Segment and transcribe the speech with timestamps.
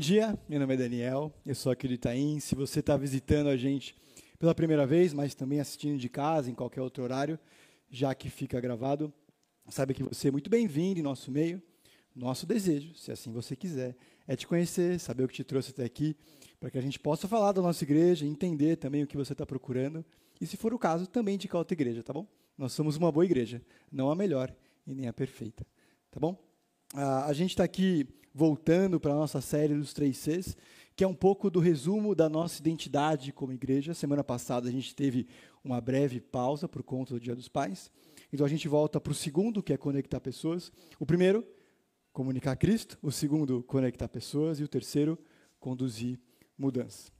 [0.00, 2.40] dia, meu nome é Daniel, eu sou aqui do Itaim.
[2.40, 3.94] Se você está visitando a gente
[4.38, 7.38] pela primeira vez, mas também assistindo de casa, em qualquer outro horário,
[7.90, 9.12] já que fica gravado,
[9.68, 11.62] saiba que você é muito bem-vindo em nosso meio.
[12.16, 13.94] Nosso desejo, se assim você quiser,
[14.26, 16.16] é te conhecer, saber o que te trouxe até aqui,
[16.58, 19.44] para que a gente possa falar da nossa igreja, entender também o que você está
[19.44, 20.02] procurando,
[20.40, 22.26] e se for o caso, também indicar outra igreja, tá bom?
[22.56, 23.60] Nós somos uma boa igreja,
[23.92, 24.50] não a melhor
[24.86, 25.66] e nem a perfeita,
[26.10, 26.42] tá bom?
[26.94, 30.56] Ah, a gente está aqui voltando para a nossa série dos três Cs,
[30.94, 33.94] que é um pouco do resumo da nossa identidade como igreja.
[33.94, 35.26] Semana passada a gente teve
[35.64, 37.90] uma breve pausa por conta do Dia dos Pais.
[38.32, 40.70] Então a gente volta para o segundo, que é conectar pessoas.
[40.98, 41.46] O primeiro,
[42.12, 42.98] comunicar Cristo.
[43.02, 44.60] O segundo, conectar pessoas.
[44.60, 45.18] E o terceiro,
[45.58, 46.18] conduzir
[46.56, 47.10] mudança.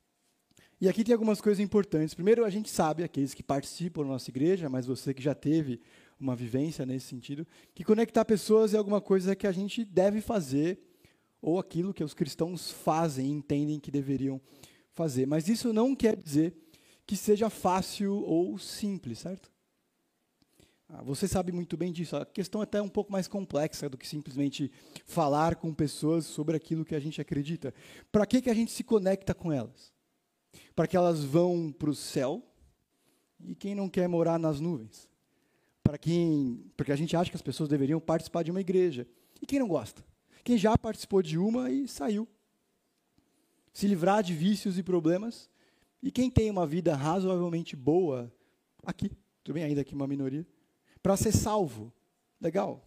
[0.80, 2.14] E aqui tem algumas coisas importantes.
[2.14, 5.80] Primeiro, a gente sabe, aqueles que participam da nossa igreja, mas você que já teve
[6.18, 10.78] uma vivência nesse sentido, que conectar pessoas é alguma coisa que a gente deve fazer
[11.40, 14.40] ou aquilo que os cristãos fazem e entendem que deveriam
[14.92, 15.26] fazer.
[15.26, 16.54] Mas isso não quer dizer
[17.06, 19.50] que seja fácil ou simples, certo?
[20.88, 22.16] Ah, você sabe muito bem disso.
[22.16, 24.72] A questão é até um pouco mais complexa do que simplesmente
[25.06, 27.72] falar com pessoas sobre aquilo que a gente acredita.
[28.10, 29.92] Para que, que a gente se conecta com elas?
[30.74, 32.42] Para que elas vão para o céu?
[33.38, 35.08] E quem não quer morar nas nuvens?
[35.82, 39.06] Para quem, porque a gente acha que as pessoas deveriam participar de uma igreja.
[39.40, 40.04] E quem não gosta?
[40.42, 42.28] Quem já participou de uma e saiu.
[43.72, 45.48] Se livrar de vícios e problemas.
[46.02, 48.32] E quem tem uma vida razoavelmente boa
[48.84, 49.10] aqui,
[49.44, 50.46] tudo bem, ainda aqui uma minoria,
[51.02, 51.92] para ser salvo.
[52.40, 52.86] Legal.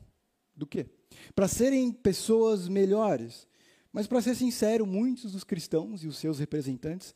[0.56, 0.88] Do quê?
[1.36, 3.48] Para serem pessoas melhores.
[3.92, 7.14] Mas, para ser sincero, muitos dos cristãos e os seus representantes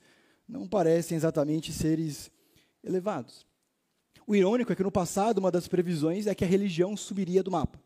[0.48, 2.32] não parecem exatamente seres
[2.84, 3.46] elevados.
[4.28, 7.50] O irônico é que no passado, uma das previsões é que a religião subiria do
[7.50, 7.80] mapa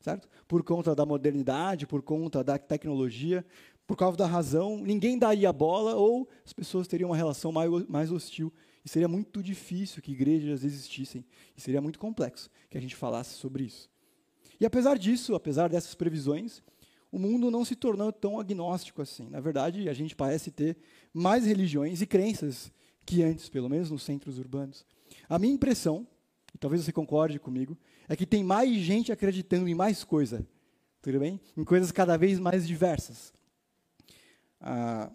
[0.00, 0.28] certo?
[0.48, 3.44] Por conta da modernidade, por conta da tecnologia,
[3.86, 8.12] por causa da razão, ninguém daria bola ou as pessoas teriam uma relação mais, mais
[8.12, 8.52] hostil.
[8.84, 11.24] E seria muito difícil que igrejas existissem.
[11.56, 13.90] E seria muito complexo que a gente falasse sobre isso.
[14.58, 16.62] E apesar disso, apesar dessas previsões,
[17.10, 19.28] o mundo não se tornou tão agnóstico assim.
[19.28, 20.76] Na verdade, a gente parece ter
[21.12, 22.72] mais religiões e crenças
[23.04, 24.86] que antes, pelo menos nos centros urbanos.
[25.28, 26.06] A minha impressão,
[26.54, 27.76] e talvez você concorde comigo,
[28.10, 30.44] é que tem mais gente acreditando em mais coisa,
[31.00, 31.40] tudo bem?
[31.56, 33.32] Em coisas cada vez mais diversas.
[34.60, 35.12] Ah,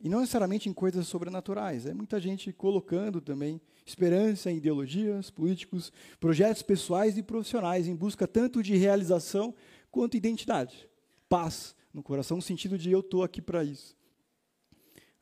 [0.00, 1.84] e não necessariamente em coisas sobrenaturais.
[1.84, 8.26] É muita gente colocando também esperança em ideologias, políticos, projetos pessoais e profissionais em busca
[8.26, 9.54] tanto de realização
[9.90, 10.88] quanto identidade.
[11.28, 13.94] Paz no coração, no sentido de eu estou aqui para isso.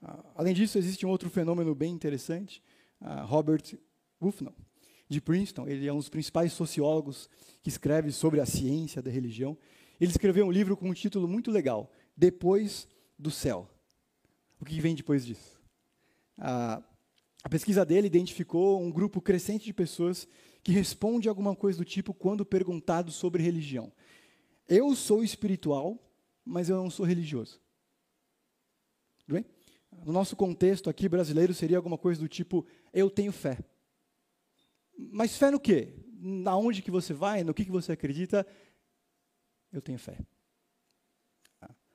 [0.00, 2.62] Ah, além disso, existe um outro fenômeno bem interessante.
[3.00, 3.76] Ah, Robert
[4.20, 4.54] Wolfman,
[5.08, 7.30] de Princeton, ele é um dos principais sociólogos
[7.62, 9.56] que escreve sobre a ciência da religião.
[10.00, 12.86] Ele escreveu um livro com um título muito legal, Depois
[13.18, 13.68] do Céu.
[14.60, 15.60] O que vem depois disso?
[16.36, 16.82] A,
[17.42, 20.28] a pesquisa dele identificou um grupo crescente de pessoas
[20.62, 23.92] que responde alguma coisa do tipo quando perguntado sobre religião.
[24.68, 25.98] Eu sou espiritual,
[26.44, 27.60] mas eu não sou religioso.
[29.20, 29.46] Tudo bem?
[30.04, 33.58] No nosso contexto aqui brasileiro seria alguma coisa do tipo eu tenho fé.
[34.98, 35.94] Mas fé no quê?
[36.20, 38.44] Na onde que você vai, no que, que você acredita?
[39.72, 40.18] Eu tenho fé.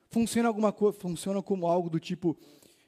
[0.09, 2.37] Funciona alguma coisa, funciona como algo do tipo,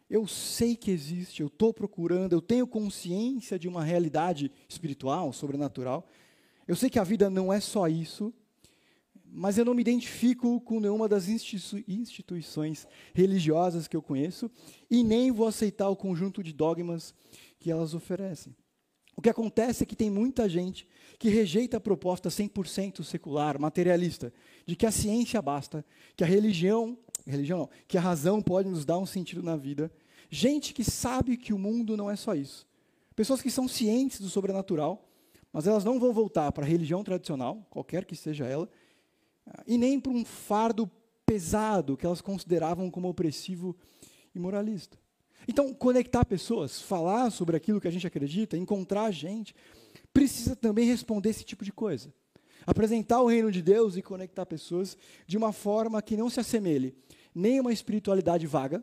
[0.10, 6.08] eu sei que existe, eu estou procurando, eu tenho consciência de uma realidade espiritual, sobrenatural.
[6.68, 8.32] Eu sei que a vida não é só isso,
[9.26, 14.50] mas eu não me identifico com nenhuma das institui instituições religiosas que eu conheço
[14.90, 17.14] e nem vou aceitar o conjunto de dogmas
[17.60, 18.56] que elas oferecem.
[19.16, 20.88] O que acontece é que tem muita gente
[21.18, 24.34] que rejeita a proposta 100% secular, materialista,
[24.66, 28.84] de que a ciência basta, que a religião, religião não, que a razão pode nos
[28.84, 29.92] dar um sentido na vida.
[30.30, 32.68] Gente que sabe que o mundo não é só isso.
[33.16, 35.08] Pessoas que são cientes do sobrenatural,
[35.54, 38.70] mas elas não vão voltar para a religião tradicional, qualquer que seja ela,
[39.66, 40.90] e nem para um fardo
[41.26, 43.76] pesado que elas consideravam como opressivo
[44.34, 44.98] e moralista.
[45.48, 49.56] Então, conectar pessoas, falar sobre aquilo que a gente acredita, encontrar gente,
[50.14, 52.14] precisa também responder esse tipo de coisa.
[52.66, 54.98] Apresentar o reino de Deus e conectar pessoas
[55.28, 56.96] de uma forma que não se assemelhe
[57.36, 58.82] nem uma espiritualidade vaga,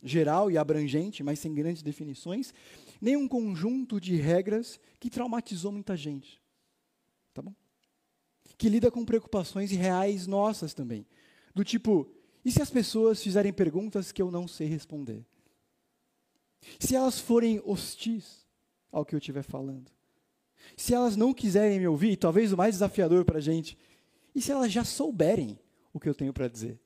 [0.00, 2.54] geral e abrangente, mas sem grandes definições,
[3.00, 6.40] nem um conjunto de regras que traumatizou muita gente.
[7.34, 7.54] Tá bom?
[8.56, 11.04] Que lida com preocupações reais nossas também.
[11.52, 12.08] Do tipo,
[12.44, 15.26] e se as pessoas fizerem perguntas que eu não sei responder?
[16.78, 18.46] Se elas forem hostis
[18.90, 19.90] ao que eu estiver falando,
[20.76, 23.76] se elas não quiserem me ouvir, talvez o mais desafiador para a gente,
[24.34, 25.58] e se elas já souberem
[25.92, 26.80] o que eu tenho para dizer?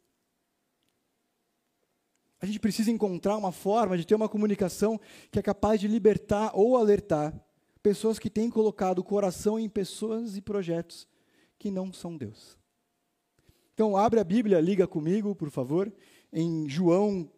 [2.41, 5.01] A gente precisa encontrar uma forma de ter uma comunicação
[5.31, 7.35] que é capaz de libertar ou alertar
[7.83, 11.09] pessoas que têm colocado o coração em pessoas e projetos
[11.59, 12.59] que não são Deus.
[13.73, 15.93] Então, abre a Bíblia, liga comigo, por favor,
[16.33, 17.31] em João,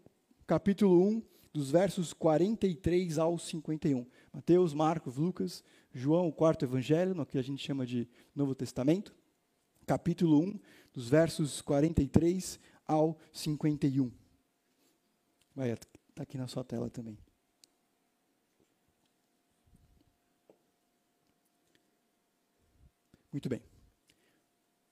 [0.46, 4.06] capítulo 1, dos versos 43 ao 51.
[4.32, 9.14] Mateus, Marcos, Lucas, João, o quarto evangelho, no que a gente chama de Novo Testamento,
[9.86, 10.60] capítulo 1,
[10.92, 14.10] dos versos 43 ao 51.
[15.54, 17.18] Vai, está aqui na sua tela também.
[23.32, 23.62] Muito bem.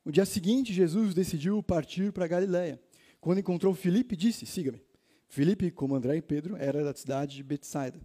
[0.05, 2.81] No dia seguinte, Jesus decidiu partir para Galiléia.
[3.21, 4.86] Quando encontrou Filipe, disse: Siga-me.
[5.37, 8.01] Filipe, como André e Pedro, era da cidade de Betsaida.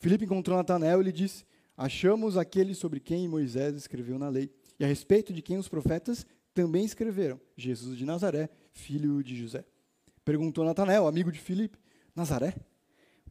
[0.00, 1.46] Filipe encontrou Natanael e lhe disse:
[1.76, 6.26] Achamos aquele sobre quem Moisés escreveu na lei, e a respeito de quem os profetas
[6.52, 9.64] também escreveram, Jesus de Nazaré, filho de José.
[10.24, 11.78] Perguntou Natanael, amigo de Filipe:
[12.16, 12.56] Nazaré?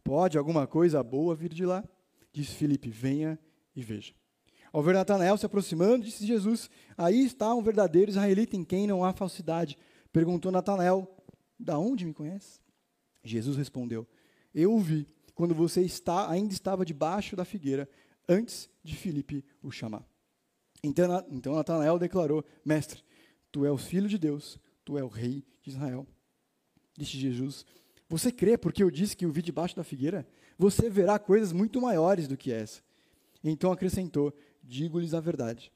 [0.02, 1.84] Pode alguma coisa boa vir de lá?
[2.32, 3.38] Disse Filipe: Venha
[3.76, 4.14] e veja.
[4.72, 9.04] Ao ver Natanael se aproximando, disse Jesus: Aí está um verdadeiro israelita em quem não
[9.04, 9.78] há falsidade.
[10.14, 11.06] Perguntou Natanael:
[11.60, 12.64] Da onde me conhece?
[13.30, 14.08] Jesus respondeu:
[14.54, 17.90] Eu o vi quando você está, ainda estava debaixo da figueira,
[18.28, 20.06] antes de Filipe o chamar.
[20.84, 23.04] Então, então Natanael declarou: Mestre,
[23.52, 26.08] tu és filho de Deus, tu és o rei de Israel.
[26.98, 27.66] Disse Jesus:
[28.08, 30.28] você crê porque eu disse que o vi debaixo da figueira?
[30.58, 32.82] Você verá coisas muito maiores do que essa.
[33.44, 34.34] Então acrescentou:
[34.64, 35.72] Digo-lhes a verdade.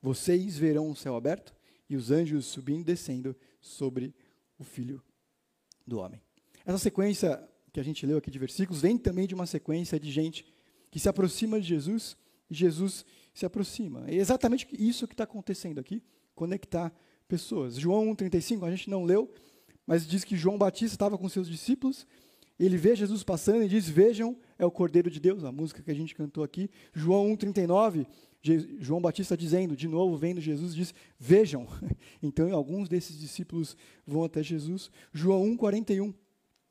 [0.00, 1.54] Vocês verão o céu aberto
[1.88, 4.14] e os anjos subindo e descendo sobre
[4.58, 5.02] o filho
[5.86, 6.20] do homem.
[6.64, 7.42] Essa sequência
[7.72, 10.44] que a gente leu aqui de versículos vem também de uma sequência de gente
[10.90, 12.16] que se aproxima de Jesus
[12.50, 14.04] e Jesus se aproxima.
[14.06, 16.02] É exatamente isso que está acontecendo aqui,
[16.34, 16.92] conectar
[17.26, 17.76] pessoas.
[17.76, 19.30] João 1,35, a gente não leu,
[19.86, 22.06] mas diz que João Batista estava com seus discípulos,
[22.58, 25.90] ele vê Jesus passando e diz: Vejam, é o Cordeiro de Deus, a música que
[25.90, 26.70] a gente cantou aqui.
[26.92, 28.06] João 1,39,
[28.78, 31.66] João Batista dizendo, de novo, vendo Jesus, diz: Vejam.
[32.22, 33.76] Então, alguns desses discípulos
[34.06, 34.92] vão até Jesus.
[35.12, 36.14] João 1,41,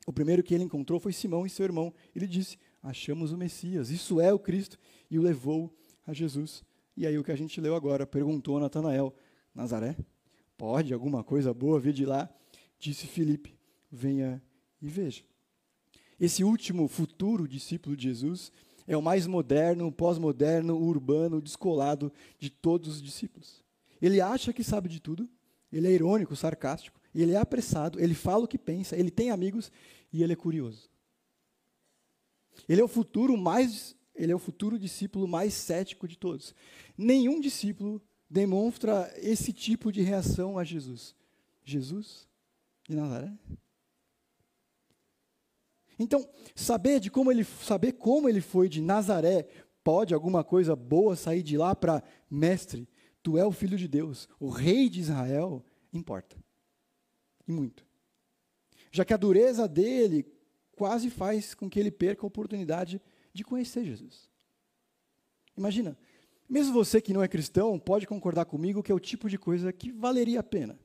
[0.05, 1.93] o primeiro que ele encontrou foi Simão e seu irmão.
[2.15, 4.77] Ele disse: Achamos o Messias, isso é o Cristo,
[5.09, 5.73] e o levou
[6.05, 6.63] a Jesus.
[6.97, 9.13] E aí, o que a gente leu agora, perguntou a Natanael:
[9.53, 9.95] Nazaré?
[10.57, 12.29] Pode alguma coisa boa vir de lá?
[12.79, 13.55] disse Filipe:
[13.91, 14.41] venha
[14.81, 15.23] e veja.
[16.19, 18.51] Esse último futuro discípulo de Jesus
[18.87, 23.63] é o mais moderno, pós-moderno, urbano, descolado de todos os discípulos.
[24.01, 25.29] Ele acha que sabe de tudo,
[25.71, 29.71] ele é irônico, sarcástico, ele é apressado, ele fala o que pensa, ele tem amigos
[30.13, 30.89] e ele é curioso.
[32.67, 36.53] Ele é o futuro mais, ele é o futuro discípulo mais cético de todos.
[36.97, 41.15] Nenhum discípulo demonstra esse tipo de reação a Jesus.
[41.63, 42.27] Jesus
[42.87, 43.31] de Nazaré.
[45.99, 49.47] Então, saber de como ele saber como ele foi de Nazaré,
[49.83, 52.87] pode alguma coisa boa sair de lá para mestre,
[53.21, 55.63] tu é o filho de Deus, o rei de Israel,
[55.93, 56.35] importa.
[57.51, 57.85] E muito.
[58.93, 60.25] Já que a dureza dele
[60.71, 63.01] quase faz com que ele perca a oportunidade
[63.33, 64.29] de conhecer Jesus.
[65.57, 65.97] Imagina,
[66.49, 69.73] mesmo você que não é cristão pode concordar comigo que é o tipo de coisa
[69.73, 70.79] que valeria a pena.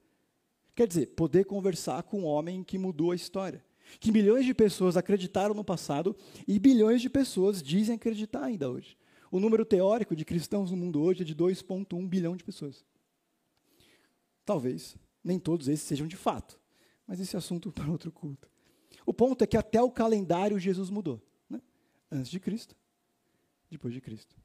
[0.75, 3.65] Quer dizer, poder conversar com um homem que mudou a história.
[4.01, 6.17] Que milhões de pessoas acreditaram no passado
[6.49, 8.99] e bilhões de pessoas dizem acreditar ainda hoje.
[9.31, 12.85] O número teórico de cristãos no mundo hoje é de 2,1 bilhão de pessoas.
[14.45, 14.97] Talvez
[15.27, 16.59] nem todos esses sejam de fato,
[17.07, 18.49] mas esse assunto para outro culto.
[19.05, 21.23] O ponto é que até o calendário Jesus mudou.
[21.51, 21.61] Né?
[22.11, 22.77] Antes de Cristo,
[23.71, 24.37] depois de Cristo.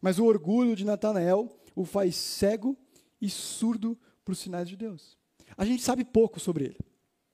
[0.00, 2.76] Mas o orgulho de Natanael o faz cego
[3.20, 5.18] e surdo para os sinais de Deus.
[5.56, 6.78] A gente sabe pouco sobre ele.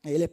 [0.05, 0.31] Ele é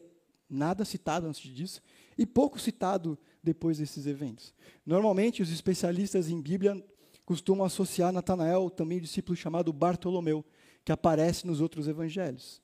[0.50, 1.82] nada citado antes disso
[2.18, 4.54] e pouco citado depois desses eventos.
[4.86, 6.82] Normalmente, os especialistas em Bíblia
[7.26, 10.46] costumam associar Natanael também discípulo chamado Bartolomeu,
[10.88, 12.62] que aparece nos outros evangelhos.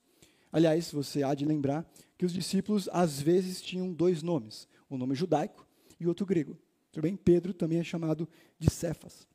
[0.50, 5.14] Aliás, você há de lembrar que os discípulos às vezes tinham dois nomes, um nome
[5.14, 5.68] judaico
[6.00, 6.56] e outro grego.
[6.90, 7.16] Tudo bem?
[7.16, 8.26] Pedro também é chamado
[8.58, 9.26] de Cefas.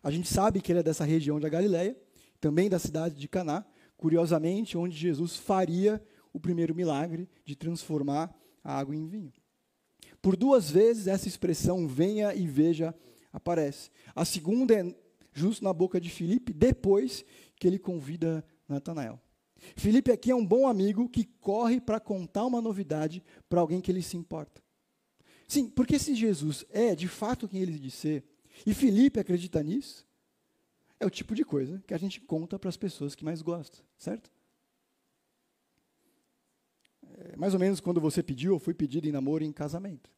[0.00, 2.00] A gente sabe que ele é dessa região da Galileia,
[2.40, 6.00] também da cidade de Caná, curiosamente, onde Jesus faria
[6.32, 9.32] o primeiro milagre de transformar a água em vinho.
[10.22, 12.94] Por duas vezes essa expressão venha e veja
[13.32, 13.90] aparece.
[14.14, 14.94] A segunda é
[15.32, 17.24] justo na boca de Filipe, depois
[17.62, 19.20] que ele convida Natanael.
[19.76, 23.88] Filipe aqui é um bom amigo que corre para contar uma novidade para alguém que
[23.88, 24.60] ele se importa.
[25.46, 28.24] Sim, porque se Jesus é de fato quem ele diz ser,
[28.66, 30.04] e Filipe acredita nisso,
[30.98, 33.84] é o tipo de coisa que a gente conta para as pessoas que mais gostam,
[33.96, 34.28] certo?
[37.16, 40.10] é mais ou menos quando você pediu ou foi pedido em namoro em casamento.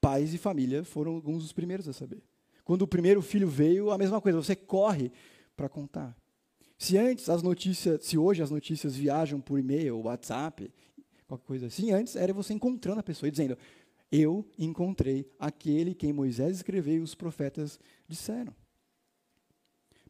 [0.00, 2.22] Pais e família foram alguns dos primeiros a saber.
[2.64, 5.12] Quando o primeiro filho veio, a mesma coisa, você corre
[5.56, 6.16] para contar.
[6.78, 10.72] Se antes as notícias, se hoje as notícias viajam por e-mail, WhatsApp,
[11.28, 13.56] qualquer coisa assim, antes era você encontrando a pessoa e dizendo:
[14.10, 17.78] Eu encontrei aquele quem Moisés escreveu e os profetas
[18.08, 18.54] disseram.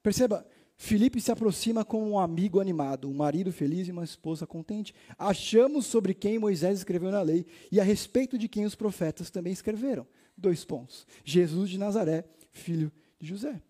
[0.03, 0.47] Perceba,
[0.77, 4.93] Filipe se aproxima como um amigo animado, um marido feliz e uma esposa contente.
[5.17, 9.53] Achamos sobre quem Moisés escreveu na lei e a respeito de quem os profetas também
[9.53, 10.07] escreveram.
[10.37, 11.07] Dois pontos.
[11.25, 13.63] Jesus de Nazaré, filho de José.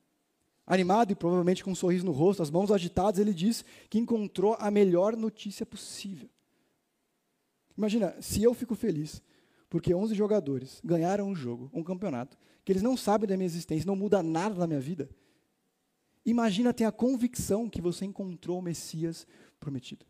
[0.72, 4.56] Animado e provavelmente com um sorriso no rosto, as mãos agitadas, ele diz que encontrou
[4.58, 6.30] a melhor notícia possível.
[7.76, 9.20] Imagina, se eu fico feliz
[9.68, 13.86] porque 11 jogadores ganharam um jogo, um campeonato, que eles não sabem da minha existência,
[13.86, 15.10] não muda nada na minha vida.
[16.24, 19.26] Imagina ter a convicção que você encontrou o Messias
[19.60, 20.06] prometido.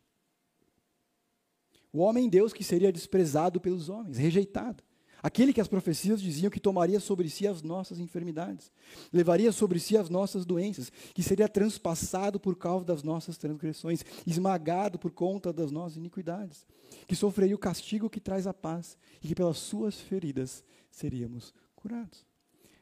[1.92, 4.84] O homem Deus que seria desprezado pelos homens, rejeitado.
[5.22, 8.72] Aquele que as profecias diziam que tomaria sobre si as nossas enfermidades,
[9.12, 14.98] levaria sobre si as nossas doenças, que seria transpassado por causa das nossas transgressões, esmagado
[14.98, 16.66] por conta das nossas iniquidades,
[17.06, 22.26] que sofreria o castigo que traz a paz e que pelas suas feridas seríamos curados.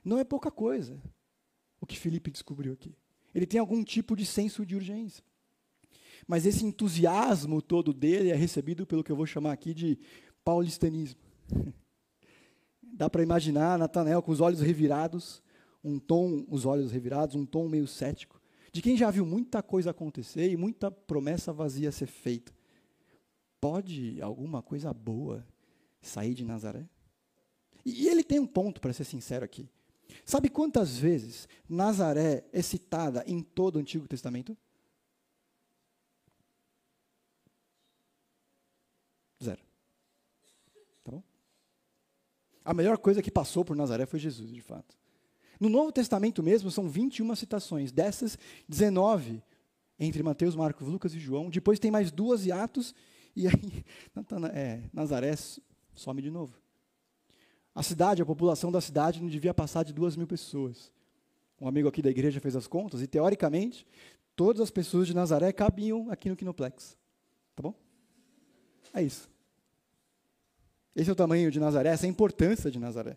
[0.02, 0.98] Não é pouca coisa
[1.78, 2.96] o que Felipe descobriu aqui.
[3.34, 5.22] Ele tem algum tipo de senso de urgência.
[6.26, 9.98] Mas esse entusiasmo todo dele é recebido pelo que eu vou chamar aqui de
[10.42, 11.20] paulistanismo.
[13.00, 15.42] Dá para imaginar Natanael com os olhos revirados,
[15.82, 18.38] um tom, os olhos revirados, um tom meio cético,
[18.70, 22.52] de quem já viu muita coisa acontecer e muita promessa vazia ser feita.
[23.58, 25.46] Pode alguma coisa boa
[26.02, 26.86] sair de Nazaré?
[27.86, 29.66] E, ele tem um ponto, para ser sincero aqui.
[30.22, 34.54] Sabe quantas vezes Nazaré é citada em todo o Antigo Testamento?
[39.42, 39.62] Zero.
[41.02, 41.22] Tá bom?
[42.70, 44.96] A melhor coisa que passou por Nazaré foi Jesus, de fato.
[45.58, 47.90] No Novo Testamento mesmo, são 21 citações.
[47.90, 49.42] Dessas, 19
[49.98, 51.50] entre Mateus, Marcos, Lucas e João.
[51.50, 52.94] Depois tem mais duas em Atos.
[53.34, 53.84] E aí,
[54.54, 55.34] é, Nazaré
[55.96, 56.54] some de novo.
[57.74, 60.92] A cidade, a população da cidade não devia passar de duas mil pessoas.
[61.60, 63.84] Um amigo aqui da igreja fez as contas e, teoricamente,
[64.36, 66.96] todas as pessoas de Nazaré cabiam aqui no Kinoplex.
[67.56, 67.74] Tá bom?
[68.94, 69.28] É isso.
[70.94, 73.16] Esse é o tamanho de Nazaré, essa é a importância de Nazaré.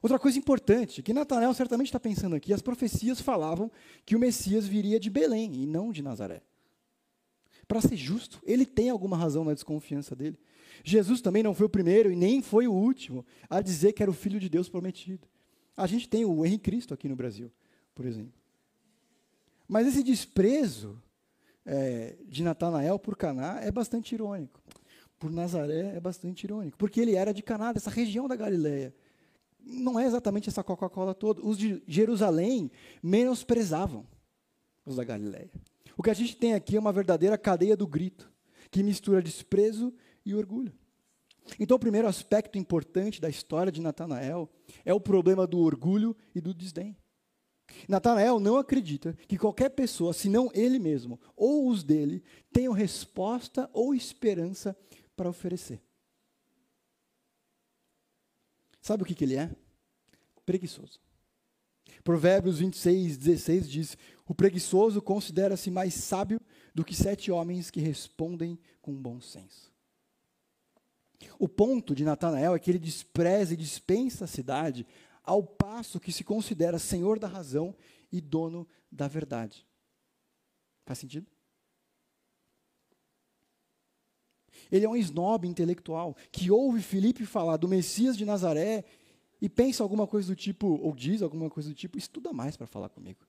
[0.00, 3.70] Outra coisa importante, que Natanael certamente está pensando aqui, as profecias falavam
[4.06, 6.40] que o Messias viria de Belém e não de Nazaré.
[7.66, 10.38] Para ser justo, ele tem alguma razão na desconfiança dele.
[10.84, 14.10] Jesus também não foi o primeiro e nem foi o último a dizer que era
[14.10, 15.26] o Filho de Deus prometido.
[15.76, 17.52] A gente tem o Henrique Cristo aqui no Brasil,
[17.94, 18.32] por exemplo.
[19.66, 21.00] Mas esse desprezo
[21.66, 24.57] é, de Natanael por Caná é bastante irônico.
[25.18, 28.94] Por Nazaré é bastante irônico, porque ele era de Caná, dessa região da Galileia.
[29.60, 31.42] Não é exatamente essa Coca-Cola toda.
[31.42, 32.70] Os de Jerusalém
[33.02, 34.06] menosprezavam
[34.86, 35.50] os da Galileia.
[35.96, 38.30] O que a gente tem aqui é uma verdadeira cadeia do grito,
[38.70, 39.92] que mistura desprezo
[40.24, 40.72] e orgulho.
[41.58, 44.48] Então, o primeiro aspecto importante da história de Natanael
[44.84, 46.96] é o problema do orgulho e do desdém.
[47.88, 52.22] Natanael não acredita que qualquer pessoa, senão ele mesmo ou os dele,
[52.52, 54.76] tenham resposta ou esperança
[55.18, 55.82] para oferecer.
[58.80, 59.50] Sabe o que, que ele é?
[60.46, 61.00] Preguiçoso.
[62.04, 66.40] Provérbios 26, 16 diz: O preguiçoso considera-se mais sábio
[66.72, 69.72] do que sete homens que respondem com bom senso.
[71.36, 74.86] O ponto de Natanael é que ele despreza e dispensa a cidade,
[75.24, 77.74] ao passo que se considera senhor da razão
[78.12, 79.66] e dono da verdade.
[80.86, 81.26] Faz sentido?
[84.70, 88.84] Ele é um snob intelectual que ouve Filipe falar do Messias de Nazaré
[89.40, 92.66] e pensa alguma coisa do tipo, ou diz alguma coisa do tipo, estuda mais para
[92.66, 93.20] falar comigo.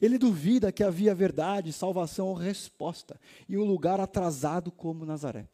[0.00, 5.48] Ele duvida que havia verdade, salvação ou resposta em um lugar atrasado como Nazaré.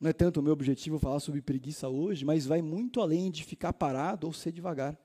[0.00, 3.44] Não é tanto o meu objetivo falar sobre preguiça hoje, mas vai muito além de
[3.44, 4.98] ficar parado ou ser devagar.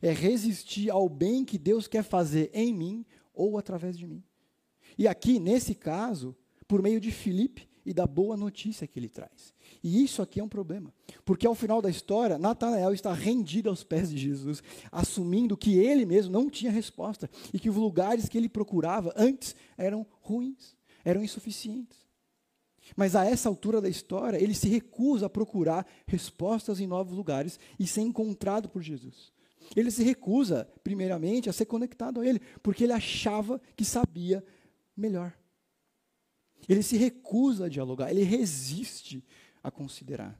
[0.00, 4.22] É resistir ao bem que Deus quer fazer em mim ou através de mim.
[4.96, 6.36] E aqui, nesse caso,
[6.66, 9.52] por meio de Filipe e da boa notícia que ele traz.
[9.82, 10.92] E isso aqui é um problema,
[11.24, 16.06] porque ao final da história, Natanael está rendido aos pés de Jesus, assumindo que ele
[16.06, 20.74] mesmo não tinha resposta e que os lugares que ele procurava antes eram ruins,
[21.04, 22.04] eram insuficientes.
[22.96, 27.58] Mas a essa altura da história, ele se recusa a procurar respostas em novos lugares
[27.78, 29.32] e ser encontrado por Jesus.
[29.74, 34.44] Ele se recusa, primeiramente, a ser conectado a ele, porque ele achava que sabia
[34.96, 35.36] melhor.
[36.68, 39.24] Ele se recusa a dialogar, ele resiste
[39.62, 40.38] a considerar.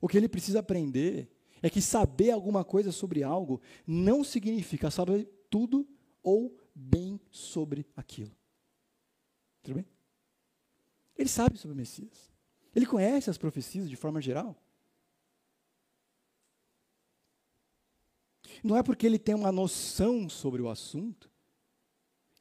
[0.00, 1.30] O que ele precisa aprender
[1.62, 5.88] é que saber alguma coisa sobre algo não significa saber tudo
[6.22, 8.36] ou bem sobre aquilo.
[9.62, 9.86] Tudo bem?
[11.16, 12.30] Ele sabe sobre o Messias.
[12.74, 14.54] Ele conhece as profecias de forma geral.
[18.62, 21.30] Não é porque ele tem uma noção sobre o assunto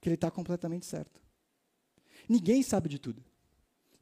[0.05, 1.19] que ele está completamente certo.
[2.29, 3.23] Ninguém sabe de tudo.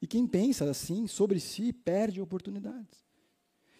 [0.01, 3.05] E quem pensa assim sobre si perde oportunidades.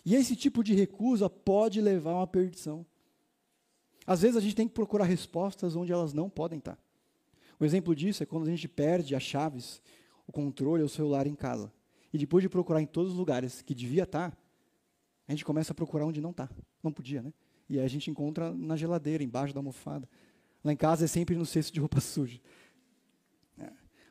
[0.06, 2.86] E esse tipo de recusa pode levar a uma perdição.
[4.08, 6.80] Às vezes a gente tem que procurar respostas onde elas não podem estar.
[7.60, 9.82] Um exemplo disso é quando a gente perde as chaves,
[10.25, 11.74] o controle o celular em casa.
[12.13, 14.34] E depois de procurar em todos os lugares que devia estar,
[15.27, 16.50] a gente começa a procurar onde não está.
[16.82, 17.34] Não podia, né?
[17.68, 20.08] E aí a gente encontra na geladeira, embaixo da almofada.
[20.63, 22.39] Lá em casa é sempre no cesto de roupa suja.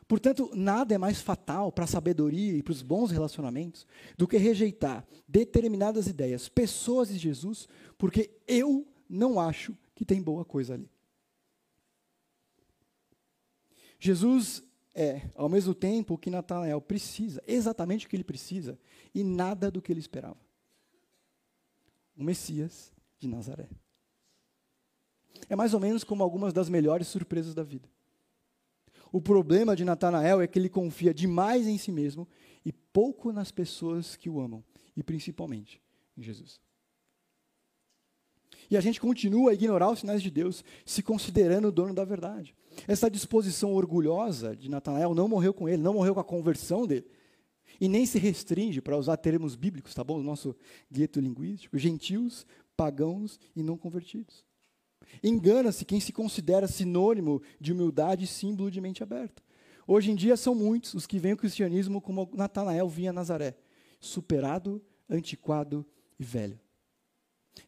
[0.07, 3.87] Portanto, nada é mais fatal para a sabedoria e para os bons relacionamentos
[4.19, 7.67] do que rejeitar determinadas ideias, pessoas de Jesus,
[7.97, 10.91] porque eu não acho que tem boa coisa ali.
[13.99, 14.63] Jesus
[14.95, 18.79] é, ao mesmo tempo, o que Natanael precisa, exatamente o que ele precisa,
[19.15, 20.37] e nada do que ele esperava.
[22.17, 23.69] O Messias de Nazaré.
[25.49, 27.89] É mais ou menos como algumas das melhores surpresas da vida.
[29.13, 32.27] O problema de Natanael é que ele confia demais em si mesmo
[32.65, 34.65] e pouco nas pessoas que o amam,
[34.97, 35.83] e principalmente
[36.17, 36.61] em Jesus.
[38.71, 42.05] E a gente continua a ignorar os sinais de Deus, se considerando o dono da
[42.05, 42.55] verdade.
[42.89, 47.07] Essa disposição orgulhosa de Natanael não morreu com ele, não morreu com a conversão dele.
[47.79, 50.21] E nem se restringe, para usar termos bíblicos, tá bom?
[50.21, 50.57] O nosso
[50.91, 54.45] gueto linguístico, gentios, pagãos e não convertidos.
[55.23, 59.43] Engana-se quem se considera sinônimo de humildade e símbolo de mente aberta.
[59.87, 63.57] Hoje em dia são muitos os que veem o cristianismo como Natanael via Nazaré,
[64.01, 65.85] superado, antiquado
[66.19, 66.59] e velho.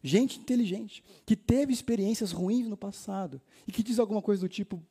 [0.01, 4.81] Gente inteligente, que teve experiências ruins no passado e que diz alguma coisa do tipo: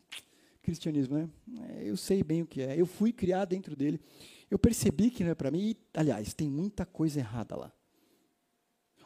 [0.63, 1.29] cristianismo, né?
[1.69, 4.01] É, eu sei bem o que é, eu fui criado dentro dele,
[4.51, 7.73] eu percebi que não é para mim, e, aliás, tem muita coisa errada lá.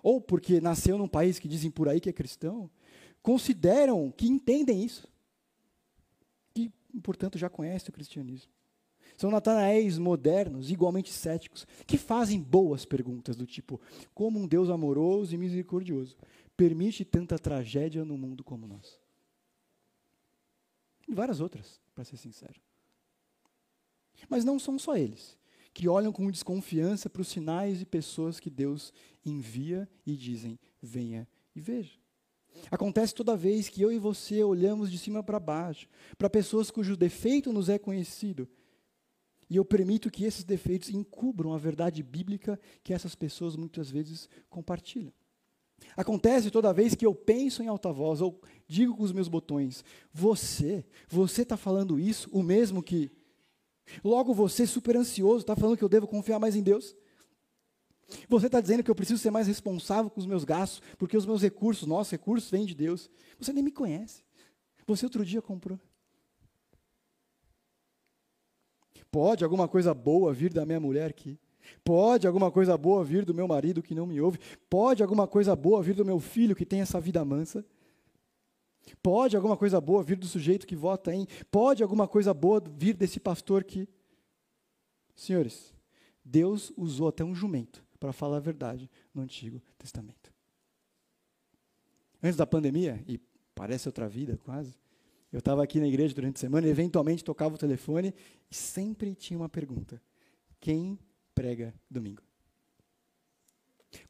[0.02, 2.70] Ou porque nasceu num país que dizem por aí que é cristão,
[3.28, 5.06] consideram que entendem isso.
[6.56, 8.50] E, portanto, já conhecem o cristianismo.
[9.18, 13.78] São natanaéis modernos, igualmente céticos, que fazem boas perguntas do tipo:
[14.14, 16.16] como um Deus amoroso e misericordioso
[16.56, 18.98] permite tanta tragédia no mundo como nós?
[21.06, 22.58] E várias outras, para ser sincero.
[24.26, 25.36] Mas não são só eles
[25.74, 28.90] que olham com desconfiança para os sinais e pessoas que Deus
[29.22, 32.07] envia e dizem: venha e veja.
[32.70, 36.96] Acontece toda vez que eu e você olhamos de cima para baixo, para pessoas cujo
[36.96, 38.48] defeito nos é conhecido,
[39.50, 44.28] e eu permito que esses defeitos encubram a verdade bíblica que essas pessoas muitas vezes
[44.50, 45.12] compartilham.
[45.96, 49.84] Acontece toda vez que eu penso em alta voz ou digo com os meus botões:
[50.12, 53.10] Você, você está falando isso, o mesmo que.
[54.04, 56.94] Logo você, super ansioso, está falando que eu devo confiar mais em Deus?
[58.28, 61.26] Você está dizendo que eu preciso ser mais responsável com os meus gastos, porque os
[61.26, 63.10] meus recursos, nossos recursos, vêm de Deus.
[63.38, 64.22] Você nem me conhece.
[64.86, 65.78] Você outro dia comprou.
[69.10, 71.38] Pode alguma coisa boa vir da minha mulher aqui?
[71.84, 74.38] Pode alguma coisa boa vir do meu marido que não me ouve?
[74.70, 77.64] Pode alguma coisa boa vir do meu filho que tem essa vida mansa?
[79.02, 81.26] Pode alguma coisa boa vir do sujeito que vota em?
[81.50, 83.86] Pode alguma coisa boa vir desse pastor que.
[85.14, 85.74] Senhores,
[86.24, 90.32] Deus usou até um jumento para falar a verdade no Antigo Testamento.
[92.22, 93.20] Antes da pandemia, e
[93.54, 94.74] parece outra vida quase,
[95.32, 98.14] eu estava aqui na igreja durante a semana e eventualmente tocava o telefone
[98.50, 100.00] e sempre tinha uma pergunta:
[100.58, 100.98] quem
[101.34, 102.22] prega domingo?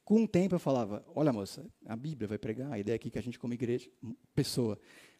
[0.05, 3.11] Com o tempo eu falava: olha moça, a Bíblia vai pregar, a ideia aqui é
[3.11, 3.91] que a gente como igreja,
[4.35, 4.79] pessoa,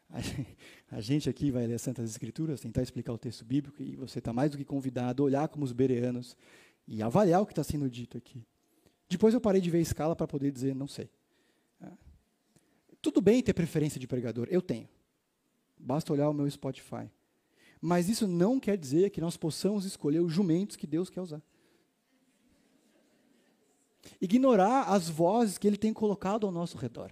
[0.89, 4.19] a gente aqui vai ler as Santas Escrituras, tentar explicar o texto bíblico e você
[4.19, 6.35] está mais do que convidado a olhar como os bereanos
[6.87, 8.43] e avaliar o que está sendo dito aqui.
[9.09, 11.09] Depois eu parei de ver a escala para poder dizer, não sei.
[13.01, 14.87] Tudo bem ter preferência de pregador, eu tenho.
[15.77, 17.09] Basta olhar o meu Spotify.
[17.81, 21.41] Mas isso não quer dizer que nós possamos escolher os jumentos que Deus quer usar.
[24.19, 27.11] Ignorar as vozes que Ele tem colocado ao nosso redor.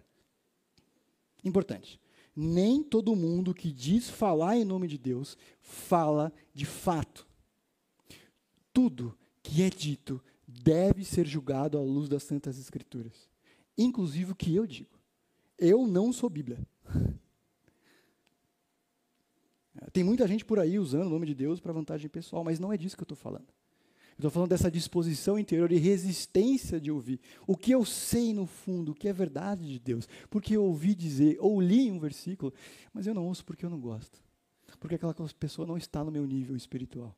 [1.43, 1.99] Importante.
[2.35, 7.25] Nem todo mundo que diz falar em nome de Deus fala de fato.
[8.73, 10.21] Tudo que é dito
[10.63, 13.29] deve ser julgado à luz das Santas Escrituras.
[13.77, 14.97] Inclusive o que eu digo.
[15.57, 16.59] Eu não sou Bíblia.
[19.93, 22.73] Tem muita gente por aí usando o nome de Deus para vantagem pessoal, mas não
[22.73, 23.47] é disso que eu estou falando.
[24.17, 27.19] Eu estou falando dessa disposição interior e resistência de ouvir.
[27.45, 30.09] O que eu sei no fundo, o que é verdade de Deus.
[30.27, 32.51] Porque eu ouvi dizer, ou li um versículo,
[32.91, 34.19] mas eu não ouço porque eu não gosto.
[34.79, 37.15] Porque aquela pessoa não está no meu nível espiritual.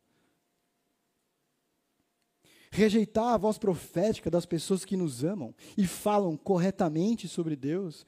[2.72, 8.06] Rejeitar a voz profética das pessoas que nos amam e falam corretamente sobre Deus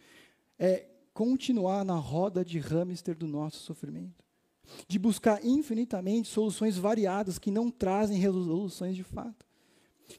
[0.57, 4.23] é continuar na roda de hamster do nosso sofrimento.
[4.87, 9.45] De buscar infinitamente soluções variadas que não trazem resoluções de fato.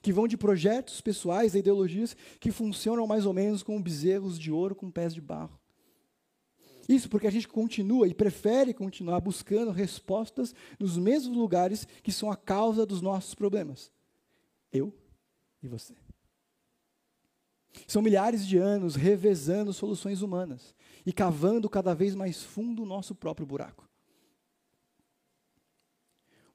[0.00, 4.50] Que vão de projetos pessoais a ideologias que funcionam mais ou menos como bezerros de
[4.50, 5.58] ouro com pés de barro.
[6.88, 12.30] Isso porque a gente continua e prefere continuar buscando respostas nos mesmos lugares que são
[12.30, 13.90] a causa dos nossos problemas.
[14.72, 14.92] Eu
[15.62, 15.94] e você.
[17.86, 23.14] São milhares de anos revezando soluções humanas e cavando cada vez mais fundo o nosso
[23.14, 23.88] próprio buraco.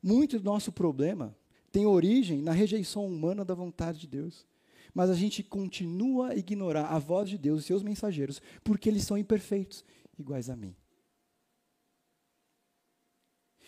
[0.01, 1.36] Muito do nosso problema
[1.71, 4.45] tem origem na rejeição humana da vontade de Deus.
[4.93, 9.03] Mas a gente continua a ignorar a voz de Deus e seus mensageiros porque eles
[9.03, 9.84] são imperfeitos,
[10.17, 10.75] iguais a mim.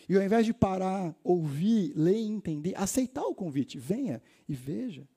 [0.09, 5.07] E ao invés de parar, ouvir, ler e entender, aceitar o convite, venha e veja,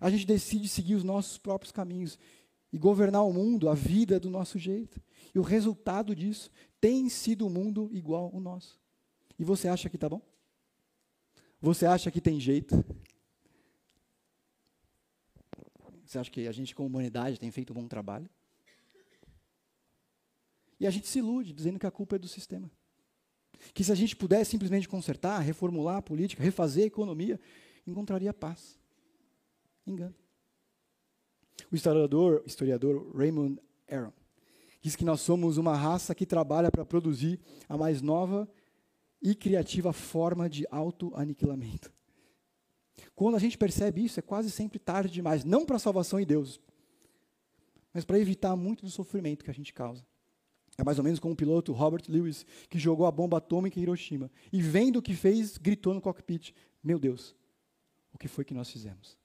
[0.00, 2.18] a gente decide seguir os nossos próprios caminhos
[2.72, 5.00] e governar o mundo, a vida do nosso jeito.
[5.32, 8.80] E o resultado disso tem sido um mundo igual ao nosso.
[9.38, 10.20] E você acha que está bom?
[11.60, 12.84] Você acha que tem jeito?
[16.04, 18.28] Você acha que a gente, como humanidade, tem feito um bom trabalho?
[20.80, 22.68] E a gente se ilude, dizendo que a culpa é do sistema.
[23.72, 27.40] Que se a gente pudesse simplesmente consertar, reformular a política, refazer a economia,
[27.86, 28.78] encontraria paz.
[29.86, 30.14] Engano.
[31.70, 34.12] O historiador, historiador Raymond Aron
[34.84, 38.46] diz que nós somos uma raça que trabalha para produzir a mais nova
[39.22, 41.90] e criativa forma de autoaniquilamento.
[43.14, 46.26] Quando a gente percebe isso, é quase sempre tarde demais, não para a salvação em
[46.26, 46.60] Deus,
[47.94, 50.04] mas para evitar muito do sofrimento que a gente causa.
[50.76, 53.82] É mais ou menos como o piloto Robert Lewis, que jogou a bomba atômica em
[53.82, 54.30] Hiroshima.
[54.52, 57.34] E vendo o que fez, gritou no cockpit: Meu Deus,
[58.12, 59.16] o que foi que nós fizemos?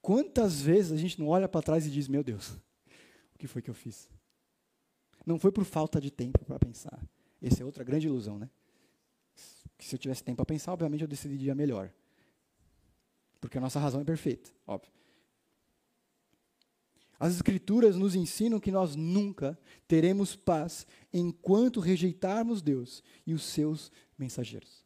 [0.00, 2.56] Quantas vezes a gente não olha para trás e diz: Meu Deus,
[3.34, 4.08] o que foi que eu fiz?
[5.26, 7.06] Não foi por falta de tempo para pensar.
[7.42, 8.48] Essa é outra grande ilusão, né?
[9.76, 11.92] Que se eu tivesse tempo para pensar, obviamente eu decidiria melhor.
[13.40, 14.92] Porque a nossa razão é perfeita, óbvio.
[17.20, 23.92] As Escrituras nos ensinam que nós nunca teremos paz enquanto rejeitarmos Deus e os seus
[24.18, 24.82] mensageiros.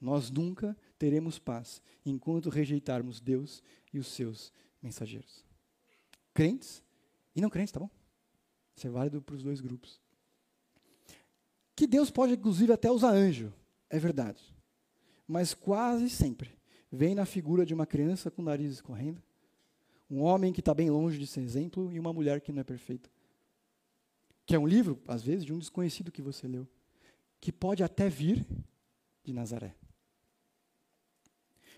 [0.00, 4.50] Nós nunca teremos paz enquanto rejeitarmos Deus e os seus
[4.82, 5.44] mensageiros.
[6.32, 6.82] Crentes
[7.36, 7.90] e não crentes, tá bom?
[8.74, 10.00] Isso é válido para os dois grupos.
[11.76, 13.52] Que Deus pode, inclusive, até usar anjo,
[13.90, 14.42] é verdade.
[15.28, 16.58] Mas quase sempre
[16.90, 19.22] vem na figura de uma criança com o nariz escorrendo,
[20.12, 22.64] um homem que está bem longe de ser exemplo e uma mulher que não é
[22.64, 23.08] perfeita.
[24.44, 26.68] Que é um livro, às vezes, de um desconhecido que você leu,
[27.40, 28.46] que pode até vir
[29.24, 29.74] de Nazaré.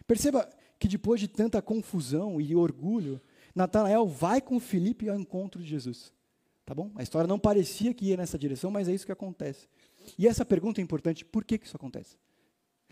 [0.05, 3.21] Perceba que depois de tanta confusão e orgulho,
[3.55, 6.13] Natanael vai com Filipe ao encontro de Jesus.
[6.67, 6.91] Tá bom?
[6.97, 9.69] A história não parecia que ia nessa direção, mas é isso que acontece.
[10.19, 12.17] E essa pergunta é importante: por que, que isso acontece?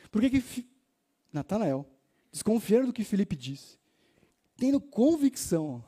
[0.08, 0.68] Por que, que
[1.32, 1.84] Natanael,
[2.30, 3.81] desconfiando do que Filipe disse,
[4.62, 5.84] tendo convicção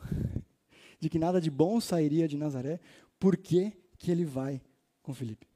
[0.98, 2.80] de que nada de bom sairia de Nazaré,
[3.20, 4.60] por que, que ele vai
[5.00, 5.46] com Filipe?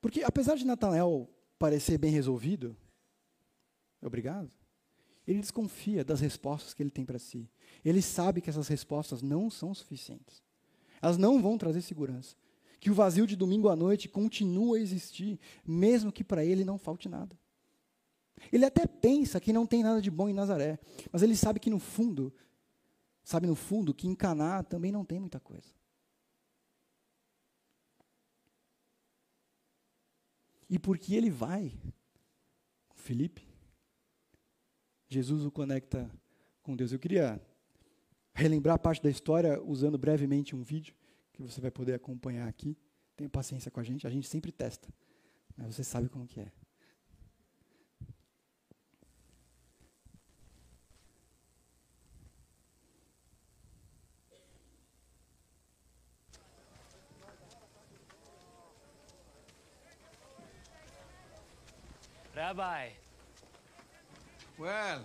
[0.00, 2.74] Porque apesar de Natanael parecer bem resolvido,
[4.00, 4.50] obrigado,
[5.26, 7.46] ele desconfia das respostas que ele tem para si.
[7.84, 10.42] Ele sabe que essas respostas não são suficientes.
[11.04, 12.34] Elas não vão trazer segurança.
[12.80, 16.78] Que o vazio de domingo à noite continua a existir, mesmo que para ele não
[16.78, 17.38] falte nada.
[18.50, 20.78] Ele até pensa que não tem nada de bom em Nazaré,
[21.12, 22.32] mas ele sabe que no fundo,
[23.22, 25.68] sabe no fundo que em Caná também não tem muita coisa.
[30.70, 31.78] E porque ele vai
[32.88, 33.46] com Felipe,
[35.06, 36.10] Jesus o conecta
[36.62, 36.92] com Deus.
[36.92, 37.38] Eu queria
[38.34, 40.94] relembrar parte da história usando brevemente um vídeo
[41.32, 42.76] que você vai poder acompanhar aqui.
[43.16, 44.88] Tenha paciência com a gente, a gente sempre testa.
[45.56, 46.50] Mas você sabe como que é.
[62.34, 62.92] Rabbi.
[64.58, 65.04] Well,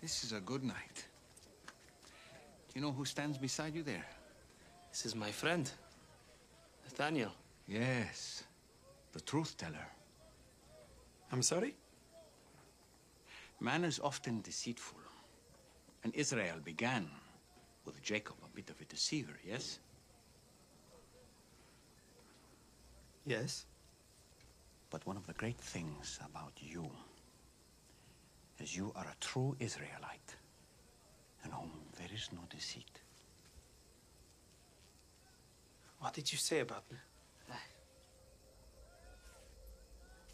[0.00, 1.09] this is a good night.
[2.74, 4.06] You know who stands beside you there?
[4.90, 5.70] This is my friend,
[6.84, 7.32] Nathaniel.
[7.66, 8.44] Yes,
[9.12, 9.88] the truth teller.
[11.32, 11.74] I'm sorry?
[13.60, 14.98] Man is often deceitful.
[16.02, 17.08] And Israel began
[17.84, 19.78] with Jacob, a bit of a deceiver, yes?
[23.26, 23.66] Yes.
[24.88, 26.90] But one of the great things about you
[28.58, 30.36] is you are a true Israelite
[31.44, 31.70] in whom
[32.00, 33.02] there is no deceit.
[35.98, 36.96] What did you say about me?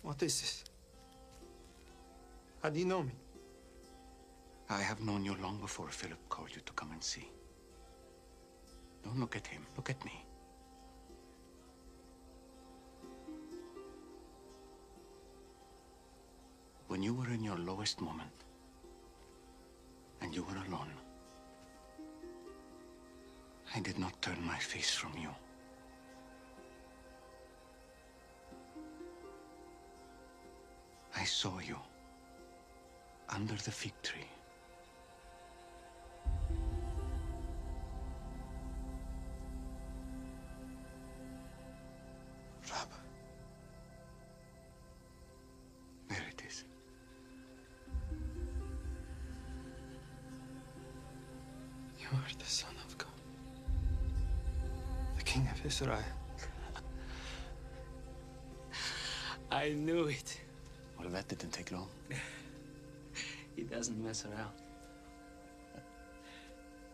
[0.02, 0.64] What is this?
[2.62, 3.12] How do you know me?
[4.70, 7.28] I have known you long before Philip called you to come and see.
[9.02, 10.24] Don't look at him, look at me.
[16.86, 18.44] When you were in your lowest moment
[20.20, 20.92] and you were alone,
[23.76, 25.28] I did not turn my face from you.
[31.14, 31.76] I saw you
[33.28, 34.35] under the fig tree.
[63.86, 64.50] Doesn't mess around.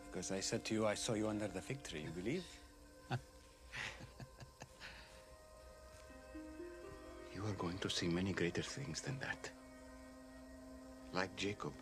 [0.05, 2.01] Because I said to you, I saw you under the fig tree.
[2.01, 2.43] You believe?
[7.33, 9.49] you are going to see many greater things than that.
[11.13, 11.73] Like Jacob,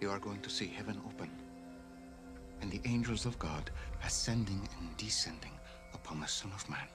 [0.00, 1.30] you are going to see heaven open
[2.60, 3.68] and the angels of God
[4.04, 5.58] ascending and descending
[5.92, 6.86] upon the Son of Man.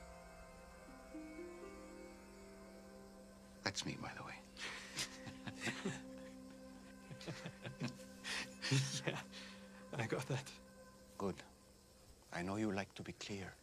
[3.65, 4.35] That's me, by the way.
[9.07, 9.19] yeah,
[9.97, 10.45] I got that.
[11.17, 11.35] Good.
[12.31, 13.53] I know you like to be clear.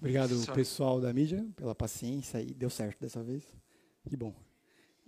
[0.00, 0.54] Obrigado, Sorry.
[0.54, 3.42] pessoal da mídia, pela paciência e deu certo dessa vez.
[4.08, 4.34] Que bom.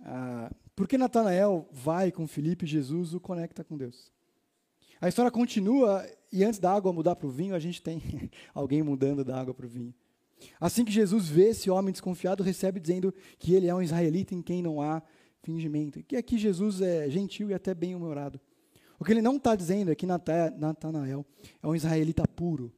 [0.01, 4.11] Ah, porque Natanael vai com Filipe e Jesus o conecta com Deus.
[4.99, 8.01] A história continua e antes da água mudar para o vinho, a gente tem
[8.53, 9.93] alguém mudando da água para o vinho.
[10.59, 14.41] Assim que Jesus vê esse homem desconfiado, recebe dizendo que ele é um israelita em
[14.41, 15.01] quem não há
[15.41, 15.99] fingimento.
[15.99, 18.39] E que aqui Jesus é gentil e até bem humorado.
[18.99, 21.25] O que ele não está dizendo é que Nata- Natanael
[21.61, 22.71] é um israelita puro,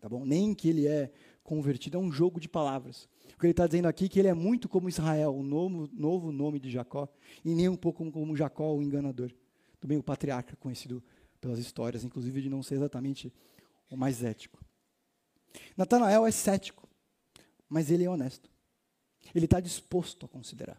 [0.00, 0.24] tá bom?
[0.24, 1.12] Nem que ele é
[1.44, 3.08] convertido, é um jogo de palavras.
[3.34, 5.88] O que ele está dizendo aqui é que ele é muito como Israel, o novo,
[5.92, 7.08] novo nome de Jacó,
[7.44, 9.32] e nem um pouco como Jacó, o enganador.
[9.80, 11.02] Também o patriarca, conhecido
[11.40, 13.32] pelas histórias, inclusive de não ser exatamente
[13.90, 14.64] o mais ético.
[15.76, 16.81] Natanael é cético,
[17.72, 18.50] mas ele é honesto.
[19.34, 20.78] Ele está disposto a considerar.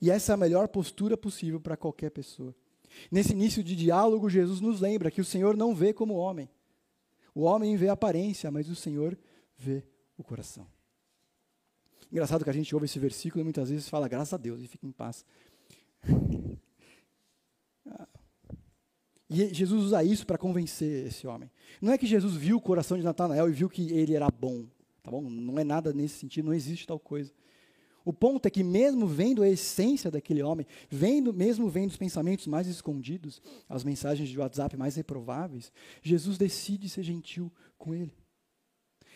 [0.00, 2.54] E essa é a melhor postura possível para qualquer pessoa.
[3.10, 6.50] Nesse início de diálogo, Jesus nos lembra que o Senhor não vê como homem.
[7.34, 9.18] O homem vê a aparência, mas o Senhor
[9.56, 9.84] vê
[10.18, 10.66] o coração.
[12.12, 14.68] Engraçado que a gente ouve esse versículo e muitas vezes fala, graças a Deus, e
[14.68, 15.24] fica em paz.
[17.88, 18.08] Ah.
[19.30, 21.48] E Jesus usa isso para convencer esse homem.
[21.80, 24.66] Não é que Jesus viu o coração de Natanael e viu que ele era bom,
[25.06, 25.22] tá bom?
[25.30, 27.32] Não é nada nesse sentido, não existe tal coisa.
[28.04, 32.48] O ponto é que mesmo vendo a essência daquele homem, vendo, mesmo vendo os pensamentos
[32.48, 38.12] mais escondidos, as mensagens de WhatsApp mais reprováveis, Jesus decide ser gentil com ele.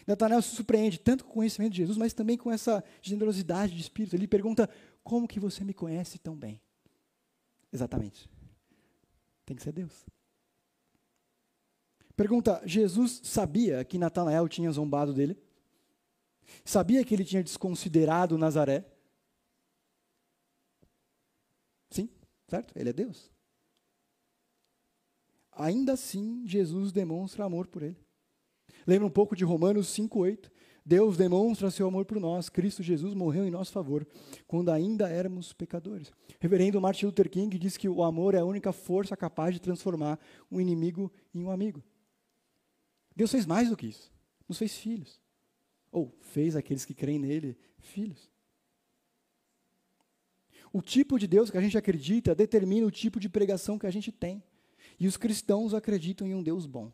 [0.07, 3.81] Natanael se surpreende tanto com o conhecimento de Jesus, mas também com essa generosidade de
[3.81, 4.15] espírito.
[4.15, 4.71] Ele pergunta:
[5.03, 6.61] Como que você me conhece tão bem?
[7.73, 8.31] Exatamente.
[9.45, 10.07] Tem que ser Deus.
[12.17, 15.37] Pergunta: Jesus sabia que Natanael tinha zombado dele?
[16.65, 18.85] Sabia que ele tinha desconsiderado Nazaré?
[21.91, 22.09] Sim,
[22.49, 22.77] certo?
[22.77, 23.31] Ele é Deus.
[25.53, 27.97] Ainda assim, Jesus demonstra amor por ele.
[28.87, 30.51] Lembra um pouco de Romanos 5,8.
[30.85, 32.49] Deus demonstra seu amor por nós.
[32.49, 34.07] Cristo Jesus morreu em nosso favor,
[34.47, 36.11] quando ainda éramos pecadores.
[36.41, 40.19] Reverendo Martin Luther King diz que o amor é a única força capaz de transformar
[40.51, 41.83] um inimigo em um amigo.
[43.15, 44.11] Deus fez mais do que isso.
[44.49, 45.21] Nos fez filhos.
[45.91, 48.31] Ou fez aqueles que creem nele filhos.
[50.73, 53.91] O tipo de Deus que a gente acredita determina o tipo de pregação que a
[53.91, 54.43] gente tem.
[54.99, 56.93] E os cristãos acreditam em um Deus bom.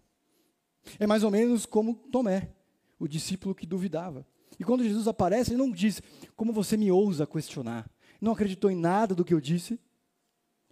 [0.98, 2.52] É mais ou menos como Tomé.
[2.98, 4.26] o discípulo que duvidava.
[4.58, 6.00] E quando Jesus aparece, ele não diz:
[6.34, 7.90] Como você me ousa questionar?
[8.20, 9.78] Não acreditou em nada do que eu disse?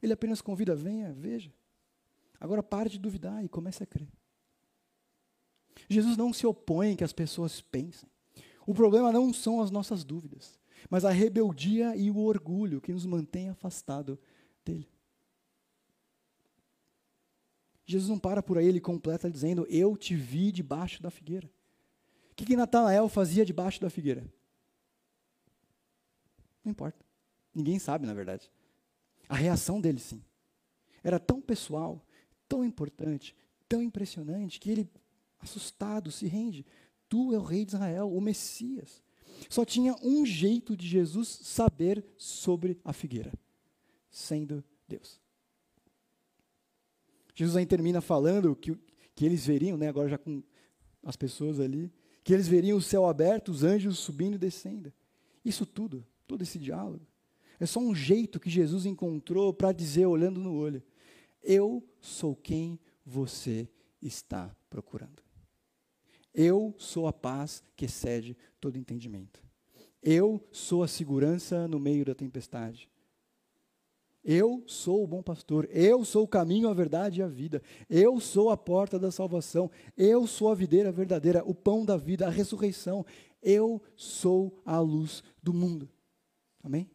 [0.03, 1.53] Ele apenas convida: Venha, veja.
[2.41, 4.09] Agora pare de duvidar e comece a crer.
[5.89, 8.09] Jesus não se opõe que as pessoas pensem.
[8.67, 13.05] O problema não são as nossas dúvidas, mas a rebeldia e o orgulho que nos
[13.07, 14.19] mantém afastado
[14.65, 14.89] dele.
[17.87, 21.51] Jesus não para por aí, ele completa dizendo: Eu te vi debaixo da figueira.
[22.31, 24.25] O que, que Natanael fazia debaixo da figueira?
[26.65, 27.05] Não importa.
[27.55, 28.51] Ninguém sabe, na verdade.
[29.29, 30.25] A reação dele, sim.
[31.03, 32.05] Era tão pessoal,
[32.49, 33.37] tão importante,
[33.69, 34.91] tão impressionante, que ele,
[35.39, 36.65] assustado, se rende.
[37.09, 39.03] Tu é o rei de Israel, o Messias.
[39.49, 43.33] Só tinha um jeito de Jesus saber sobre a figueira,
[44.11, 45.21] sendo Deus.
[47.35, 48.77] Jesus aí termina falando que,
[49.15, 50.43] que eles veriam, né, agora já com
[51.03, 54.93] as pessoas ali, que eles veriam o céu aberto, os anjos subindo e descendo.
[55.45, 57.07] Isso tudo, todo esse diálogo,
[57.59, 60.83] é só um jeito que Jesus encontrou para dizer, olhando no olho:
[61.43, 63.69] Eu sou quem você
[64.01, 65.24] está procurando.
[66.35, 69.41] Eu sou a paz que excede todo entendimento.
[70.03, 72.91] Eu sou a segurança no meio da tempestade.
[74.25, 77.63] Eu sou o bom pastor, eu sou o caminho, a verdade e a vida.
[77.91, 82.27] Eu sou a porta da salvação, eu sou a videira verdadeira, o pão da vida,
[82.27, 83.05] a ressurreição.
[83.43, 85.91] Eu sou a luz do mundo.
[86.63, 86.91] Amém?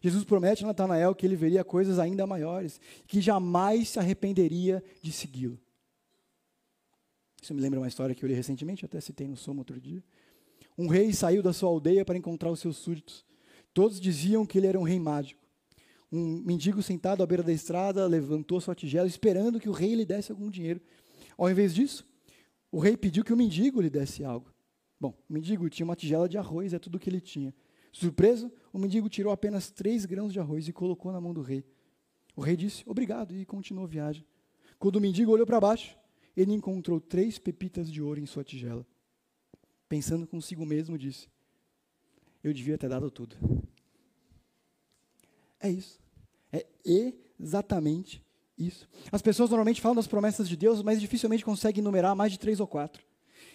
[0.00, 5.10] Jesus promete a Natanael que ele veria coisas ainda maiores, que jamais se arrependeria de
[5.10, 5.58] segui-lo.
[7.46, 10.02] Isso me lembra uma história que eu li recentemente, até citei no Somo outro dia.
[10.76, 13.24] Um rei saiu da sua aldeia para encontrar os seus súditos.
[13.72, 15.40] Todos diziam que ele era um rei mágico.
[16.10, 20.04] Um mendigo sentado à beira da estrada levantou sua tigela esperando que o rei lhe
[20.04, 20.80] desse algum dinheiro.
[21.38, 22.04] Ao invés disso,
[22.72, 24.52] o rei pediu que o mendigo lhe desse algo.
[24.98, 27.54] Bom, o mendigo tinha uma tigela de arroz, é tudo o que ele tinha.
[27.92, 31.64] Surpreso, o mendigo tirou apenas três grãos de arroz e colocou na mão do rei.
[32.34, 34.26] O rei disse obrigado e continuou a viagem.
[34.80, 35.96] Quando o mendigo olhou para baixo,
[36.36, 38.86] ele encontrou três pepitas de ouro em sua tigela.
[39.88, 41.28] Pensando consigo mesmo, disse:
[42.42, 43.36] Eu devia ter dado tudo.
[45.60, 45.98] É isso.
[46.52, 46.66] É
[47.38, 48.24] exatamente
[48.56, 48.88] isso.
[49.10, 52.60] As pessoas normalmente falam das promessas de Deus, mas dificilmente conseguem enumerar mais de três
[52.60, 53.04] ou quatro.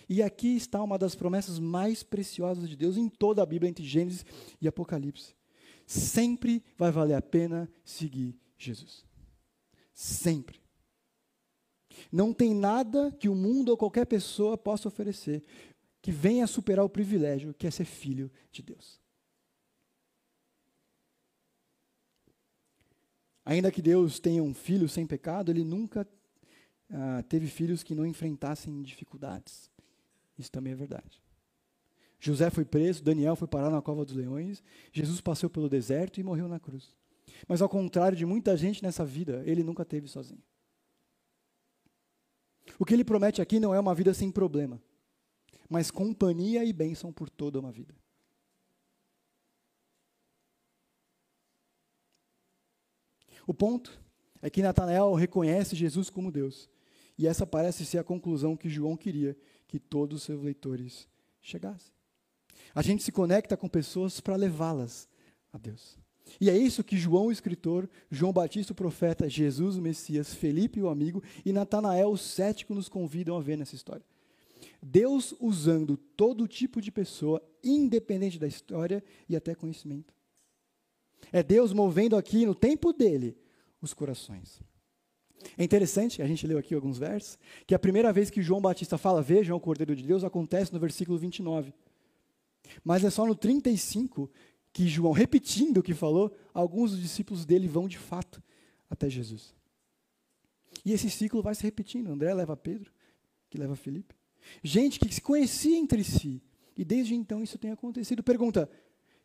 [0.07, 3.85] E aqui está uma das promessas mais preciosas de Deus em toda a Bíblia, entre
[3.85, 4.25] Gênesis
[4.59, 5.35] e Apocalipse.
[5.85, 9.05] Sempre vai valer a pena seguir Jesus.
[9.93, 10.61] Sempre.
[12.11, 15.43] Não tem nada que o mundo ou qualquer pessoa possa oferecer
[16.01, 18.99] que venha superar o privilégio que é ser filho de Deus.
[23.43, 26.07] Ainda que Deus tenha um filho sem pecado, ele nunca
[26.89, 29.69] ah, teve filhos que não enfrentassem dificuldades.
[30.37, 31.21] Isso também é verdade.
[32.19, 36.23] José foi preso, Daniel foi parar na cova dos leões, Jesus passou pelo deserto e
[36.23, 36.95] morreu na cruz.
[37.47, 40.41] Mas ao contrário de muita gente nessa vida, ele nunca teve sozinho.
[42.77, 44.81] O que ele promete aqui não é uma vida sem problema,
[45.69, 47.95] mas companhia e bênção por toda uma vida.
[53.45, 53.99] O ponto
[54.41, 56.69] é que Natanael reconhece Jesus como Deus.
[57.17, 61.07] E essa parece ser a conclusão que João queria que todos os seus leitores
[61.41, 61.93] chegassem.
[62.73, 65.07] A gente se conecta com pessoas para levá-las
[65.51, 66.00] a Deus.
[66.39, 70.81] E é isso que João, o escritor, João Batista, o profeta, Jesus, o Messias, Felipe,
[70.81, 74.05] o amigo, e Natanael, o cético, nos convidam a ver nessa história.
[74.81, 80.13] Deus usando todo tipo de pessoa, independente da história e até conhecimento.
[81.31, 83.37] É Deus movendo aqui no tempo dele
[83.81, 84.61] os corações.
[85.57, 88.97] É interessante, a gente leu aqui alguns versos, que a primeira vez que João Batista
[88.97, 91.73] fala, vejam o Cordeiro de Deus, acontece no versículo 29.
[92.84, 94.29] Mas é só no 35
[94.74, 98.41] que João, repetindo o que falou, alguns dos discípulos dele vão de fato
[98.89, 99.53] até Jesus.
[100.86, 102.09] E esse ciclo vai se repetindo.
[102.09, 102.91] André leva Pedro,
[103.49, 104.15] que leva Felipe.
[104.63, 106.41] Gente que se conhecia entre si.
[106.76, 108.24] E desde então isso tem acontecido.
[108.24, 108.69] Pergunta: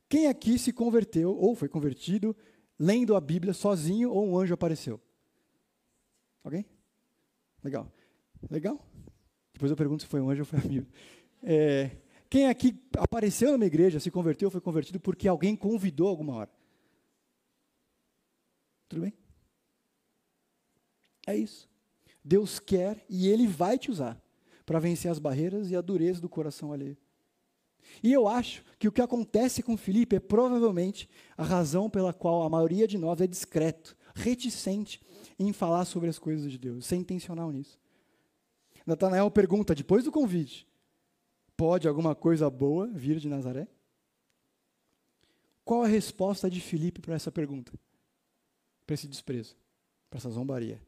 [0.09, 2.37] quem aqui se converteu ou foi convertido
[2.79, 5.01] lendo a Bíblia sozinho ou um anjo apareceu?
[6.45, 6.67] Alguém?
[7.63, 7.91] Legal.
[8.51, 8.85] Legal?
[9.53, 10.89] Depois eu pergunto se foi um anjo ou foi a Bíblia.
[11.43, 11.97] É,
[12.29, 16.51] quem aqui apareceu numa igreja, se converteu, foi convertido porque alguém convidou alguma hora?
[18.89, 19.15] Tudo bem?
[21.27, 21.69] É isso.
[22.25, 24.21] Deus quer e Ele vai te usar
[24.65, 26.97] para vencer as barreiras e a dureza do coração alheio.
[28.03, 32.43] E eu acho que o que acontece com Felipe é provavelmente a razão pela qual
[32.43, 35.01] a maioria de nós é discreto, reticente
[35.39, 37.79] em falar sobre as coisas de Deus, ser intencional nisso.
[38.85, 40.66] Natanael pergunta, depois do convite:
[41.57, 43.67] Pode alguma coisa boa vir de Nazaré?
[45.65, 47.73] Qual a resposta de Filipe para essa pergunta?
[48.87, 49.57] Para esse desprezo,
[50.09, 50.81] para essa zombaria?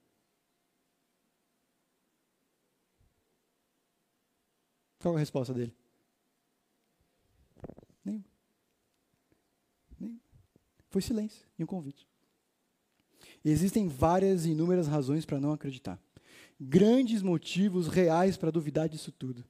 [5.00, 5.74] Qual a resposta dele?
[8.04, 8.22] Nenhum.
[9.98, 10.20] Nenhum.
[10.90, 12.06] Foi silêncio e um convite.
[13.44, 15.98] Existem várias e inúmeras razões para não acreditar.
[16.60, 19.44] Grandes motivos reais para duvidar disso tudo.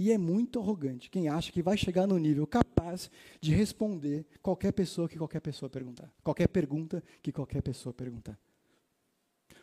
[0.00, 4.70] E é muito arrogante quem acha que vai chegar no nível capaz de responder qualquer
[4.70, 6.08] pessoa que qualquer pessoa perguntar.
[6.22, 8.38] Qualquer pergunta que qualquer pessoa perguntar.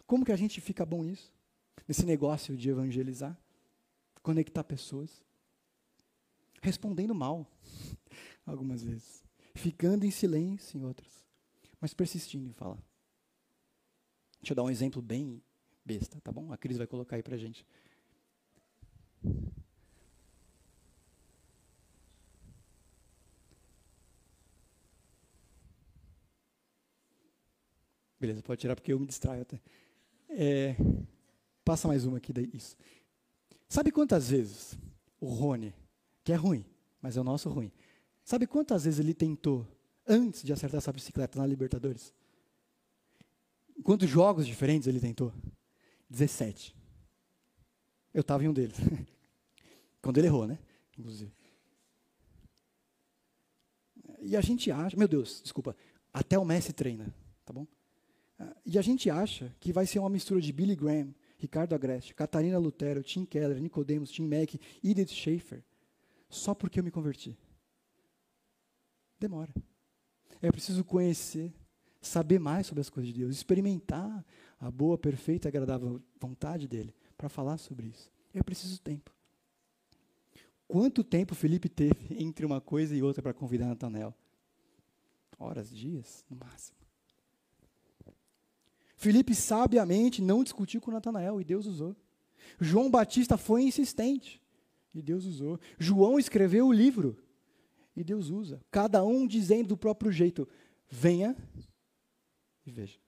[0.06, 1.34] Como que a gente fica bom nisso?
[1.88, 3.40] Nesse negócio de evangelizar?
[4.22, 5.24] Conectar pessoas?
[6.62, 7.50] Respondendo mal,
[8.46, 9.24] algumas vezes.
[9.54, 11.26] Ficando em silêncio em outras.
[11.80, 12.84] Mas persistindo em falar.
[14.42, 15.42] Deixa eu dar um exemplo bem
[15.86, 16.52] besta, tá bom?
[16.52, 17.66] A Cris vai colocar aí pra gente.
[28.20, 29.60] Beleza, pode tirar porque eu me distraio até.
[30.30, 30.76] É,
[31.64, 32.78] passa mais uma aqui, daí, isso.
[33.68, 34.78] Sabe quantas vezes
[35.20, 35.74] o Rony,
[36.24, 36.66] que é ruim,
[37.02, 37.72] mas é o nosso ruim,
[38.24, 39.68] sabe quantas vezes ele tentou,
[40.08, 42.14] antes de acertar essa bicicleta na Libertadores?
[43.84, 45.34] Quantos jogos diferentes ele tentou?
[46.10, 46.76] 17.
[48.14, 48.78] Eu estava em um deles.
[50.02, 50.58] Quando ele errou, né?
[50.98, 51.32] Inclusive.
[54.22, 55.76] E a gente acha, meu Deus, desculpa,
[56.14, 57.14] até o Messi treina,
[57.44, 57.68] tá bom?
[58.66, 62.58] E a gente acha que vai ser uma mistura de Billy Graham, Ricardo Agreste, Catarina
[62.58, 65.64] Lutero, Tim Keller, Nicodemus, Tim Mack, Edith Schaefer,
[66.30, 67.38] só porque eu me converti.
[69.20, 69.54] Demora.
[70.42, 71.54] É preciso conhecer,
[72.02, 74.26] saber mais sobre as coisas de Deus, experimentar
[74.60, 78.12] a boa, perfeita agradável vontade dele para falar sobre isso.
[78.34, 79.14] É preciso tempo.
[80.68, 84.14] Quanto tempo Felipe teve entre uma coisa e outra para convidar Natanael?
[85.38, 86.85] Horas, dias, no máximo.
[88.96, 91.96] Felipe sabiamente não discutiu com Natanael e Deus usou.
[92.60, 94.42] João Batista foi insistente
[94.94, 95.60] e Deus usou.
[95.78, 97.18] João escreveu o livro
[97.96, 98.62] e Deus usa.
[98.72, 100.48] Cada um dizendo do próprio jeito:
[100.90, 101.36] venha
[102.66, 103.00] e veja.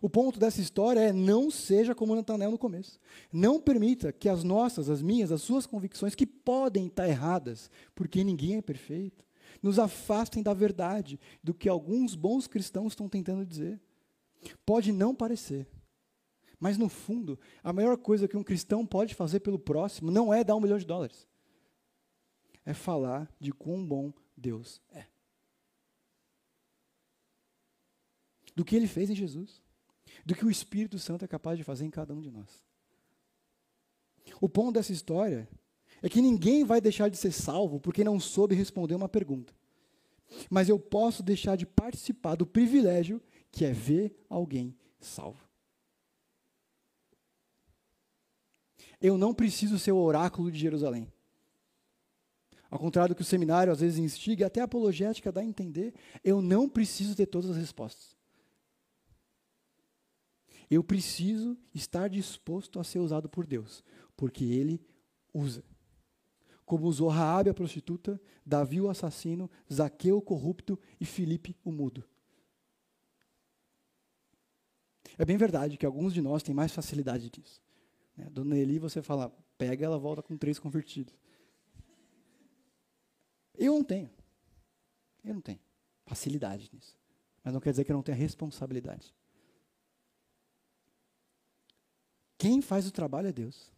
[0.00, 2.98] O ponto dessa história é não seja como Natanael no começo.
[3.32, 8.22] Não permita que as nossas, as minhas, as suas convicções, que podem estar erradas, porque
[8.22, 9.24] ninguém é perfeito,
[9.60, 13.80] nos afastem da verdade, do que alguns bons cristãos estão tentando dizer.
[14.64, 15.68] Pode não parecer,
[16.58, 20.44] mas no fundo, a maior coisa que um cristão pode fazer pelo próximo não é
[20.44, 21.26] dar um milhão de dólares,
[22.64, 25.06] é falar de quão bom Deus é.
[28.54, 29.62] Do que ele fez em Jesus,
[30.24, 32.62] do que o Espírito Santo é capaz de fazer em cada um de nós.
[34.38, 35.48] O ponto dessa história
[36.02, 39.54] é que ninguém vai deixar de ser salvo porque não soube responder uma pergunta.
[40.48, 43.20] Mas eu posso deixar de participar do privilégio
[43.50, 45.48] que é ver alguém salvo.
[49.00, 51.10] Eu não preciso ser o oráculo de Jerusalém.
[52.70, 55.94] Ao contrário do que o seminário às vezes instiga, até a apologética dá a entender,
[56.22, 58.16] eu não preciso ter todas as respostas.
[60.70, 63.82] Eu preciso estar disposto a ser usado por Deus,
[64.16, 64.80] porque Ele
[65.34, 65.64] usa.
[66.64, 72.04] Como usou Raabe a prostituta, Davi o assassino, Zaqueu o corrupto e Filipe o mudo.
[75.20, 77.60] É bem verdade que alguns de nós têm mais facilidade disso.
[78.16, 78.26] Né?
[78.30, 81.12] Dona Eli, você fala, pega, ela volta com três convertidos.
[83.54, 84.08] Eu não tenho.
[85.22, 85.60] Eu não tenho
[86.06, 86.96] facilidade nisso.
[87.44, 89.14] Mas não quer dizer que eu não tenha responsabilidade.
[92.38, 93.70] Quem faz o trabalho é Deus.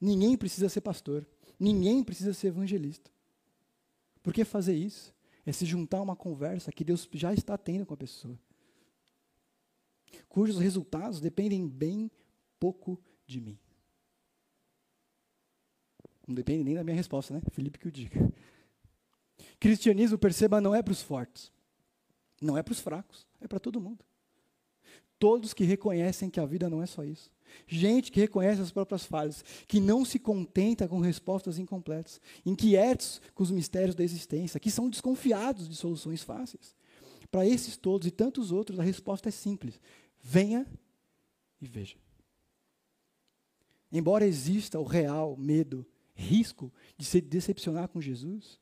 [0.00, 1.24] Ninguém precisa ser pastor.
[1.60, 3.08] Ninguém precisa ser evangelista.
[4.20, 5.14] Por que fazer isso?
[5.46, 8.36] É se juntar a uma conversa que Deus já está tendo com a pessoa
[10.28, 12.10] cujos resultados dependem bem
[12.58, 13.58] pouco de mim.
[16.26, 17.40] Não depende nem da minha resposta, né?
[17.52, 18.30] Felipe que o diga.
[19.58, 21.50] Cristianismo, perceba, não é para os fortes.
[22.40, 23.26] Não é para os fracos.
[23.40, 24.04] É para todo mundo.
[25.18, 27.30] Todos que reconhecem que a vida não é só isso.
[27.66, 33.42] Gente que reconhece as próprias falhas, que não se contenta com respostas incompletas, inquietos com
[33.42, 36.76] os mistérios da existência, que são desconfiados de soluções fáceis.
[37.30, 39.80] Para esses todos e tantos outros, a resposta é simples:
[40.22, 40.66] venha
[41.60, 41.96] e veja.
[43.90, 48.58] Embora exista o real medo, risco de se decepcionar com Jesus,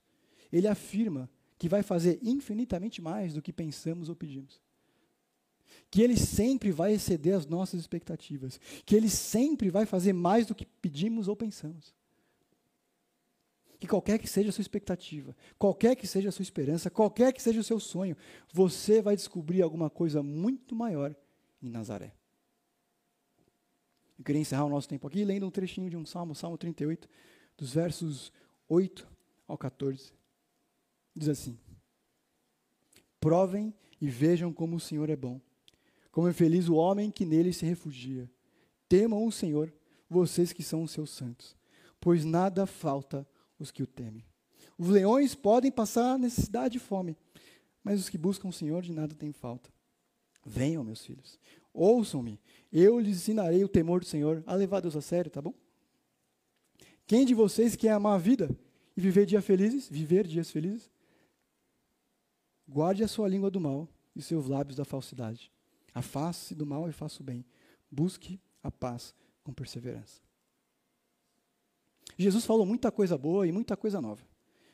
[0.52, 4.60] ele afirma que vai fazer infinitamente mais do que pensamos ou pedimos.
[5.90, 10.54] que Ele sempre vai exceder as nossas expectativas, que Ele sempre vai fazer mais do
[10.54, 11.94] que pedimos ou pensamos.
[13.78, 17.42] Que qualquer que seja a sua expectativa, qualquer que seja a sua esperança, qualquer que
[17.42, 18.16] seja o seu sonho,
[18.52, 21.14] você vai descobrir alguma coisa muito maior
[21.62, 22.14] em Nazaré.
[24.18, 27.08] Eu queria encerrar o nosso tempo aqui lendo um trechinho de um salmo, Salmo 38,
[27.56, 28.32] dos versos
[28.68, 29.06] 8
[29.46, 30.12] ao 14.
[31.14, 31.58] Diz assim:
[33.20, 35.40] Provem e vejam como o Senhor é bom.
[36.10, 38.30] Como é feliz o homem que nele se refugia.
[38.88, 39.72] Temam o Senhor,
[40.08, 41.56] vocês que são os seus santos,
[42.00, 43.26] pois nada falta
[43.58, 44.24] os que o temem.
[44.78, 47.16] Os leões podem passar necessidade e fome,
[47.82, 49.70] mas os que buscam o Senhor de nada têm falta.
[50.44, 51.38] Venham, meus filhos,
[51.72, 52.40] ouçam-me,
[52.72, 55.54] eu lhes ensinarei o temor do Senhor, a levar Deus a sério, tá bom?
[57.06, 58.50] Quem de vocês quer amar a vida
[58.96, 60.90] e viver dias felizes, viver dias felizes?
[62.68, 65.52] Guarde a sua língua do mal e seus lábios da falsidade.
[65.94, 67.44] Afaste-se do mal e faça o bem.
[67.90, 70.25] Busque a paz com perseverança.
[72.16, 74.26] Jesus falou muita coisa boa e muita coisa nova.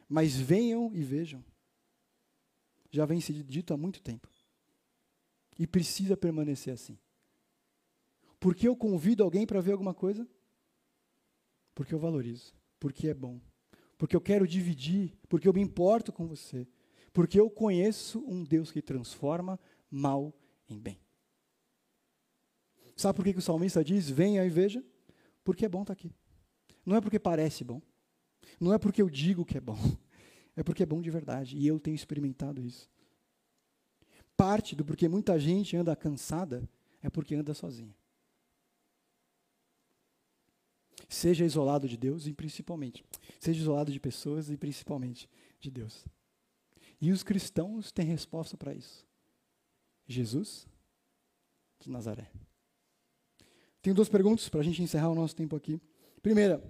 [0.08, 1.44] Mas venham e vejam.
[2.90, 4.28] Já vem sido dito há muito tempo.
[5.58, 6.98] E precisa permanecer assim.
[8.38, 10.28] Porque eu convido alguém para ver alguma coisa?
[11.74, 12.54] Porque eu valorizo.
[12.78, 13.40] Porque é bom.
[13.96, 15.16] Porque eu quero dividir.
[15.28, 16.66] Porque eu me importo com você.
[17.12, 19.58] Porque eu conheço um Deus que transforma
[19.90, 20.34] mal
[20.68, 21.00] em bem.
[22.96, 24.84] Sabe por que, que o salmista diz: venha e veja?
[25.44, 26.14] Porque é bom estar aqui.
[26.84, 27.80] Não é porque parece bom.
[28.60, 29.78] Não é porque eu digo que é bom.
[30.54, 31.56] É porque é bom de verdade.
[31.56, 32.86] E eu tenho experimentado isso.
[34.36, 36.68] Parte do porquê muita gente anda cansada
[37.00, 37.96] é porque anda sozinha.
[41.08, 43.02] Seja isolado de Deus e principalmente.
[43.40, 45.26] Seja isolado de pessoas e principalmente
[45.58, 46.04] de Deus.
[47.00, 49.06] E os cristãos têm resposta para isso.
[50.06, 50.66] Jesus
[51.80, 52.30] de Nazaré.
[53.80, 55.80] Tenho duas perguntas para a gente encerrar o nosso tempo aqui.
[56.22, 56.62] Primeira,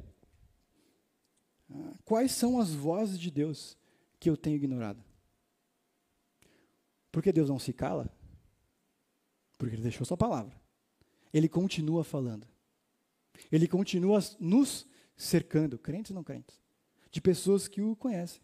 [1.70, 3.76] ah, quais são as vozes de Deus
[4.18, 5.04] que eu tenho ignorado?
[7.10, 8.08] Por que Deus não se cala?
[9.58, 10.60] Porque Ele deixou Sua palavra.
[11.32, 12.46] Ele continua falando.
[13.50, 14.86] Ele continua nos
[15.16, 16.60] cercando, crentes e não crentes,
[17.10, 18.40] de pessoas que o conhecem.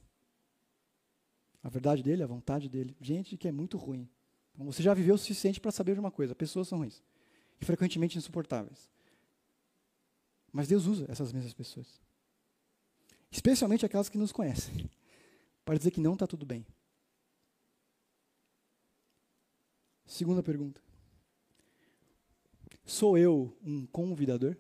[1.62, 2.96] A verdade dele, a vontade dele.
[3.00, 4.09] Gente que é muito ruim.
[4.56, 7.02] Você já viveu o suficiente para saber de uma coisa: pessoas são ruins
[7.61, 8.88] e frequentemente insuportáveis.
[10.59, 12.00] Mas Deus usa essas mesmas pessoas.
[13.30, 14.90] Especialmente aquelas que nos conhecem.
[15.64, 16.66] Para dizer que não está tudo bem.
[20.04, 20.82] Segunda pergunta.
[22.84, 24.56] Sou eu um convidador?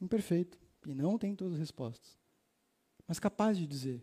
[0.00, 0.58] Imperfeito.
[0.86, 2.18] E não tem todas as respostas.
[3.06, 4.02] Mas capaz de dizer,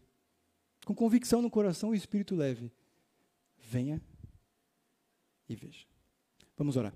[0.85, 2.71] com convicção no coração e espírito leve:
[3.57, 3.99] venha
[5.49, 5.87] e veja.
[6.55, 6.95] Vamos orar.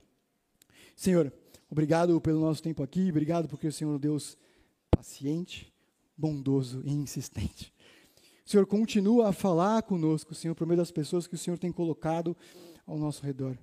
[0.96, 1.34] Senhor,
[1.74, 4.38] obrigado pelo nosso tempo aqui, obrigado porque o Senhor é Deus
[4.92, 5.74] paciente,
[6.16, 7.74] bondoso e insistente.
[8.46, 11.72] O Senhor continua a falar conosco, Senhor, por meio das pessoas que o Senhor tem
[11.72, 12.38] colocado
[12.86, 13.58] ao nosso redor.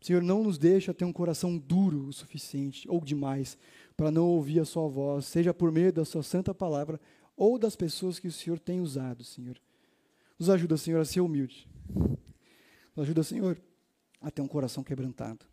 [0.00, 3.58] Senhor, não nos deixa ter um coração duro o suficiente ou demais
[3.96, 7.00] para não ouvir a Sua voz, seja por meio da Sua santa palavra
[7.36, 9.60] ou das pessoas que o Senhor tem usado, Senhor.
[10.38, 11.68] Nos ajuda, Senhor, a ser humilde.
[12.94, 13.60] Nos ajuda, Senhor,
[14.20, 15.44] a ter um coração quebrantado.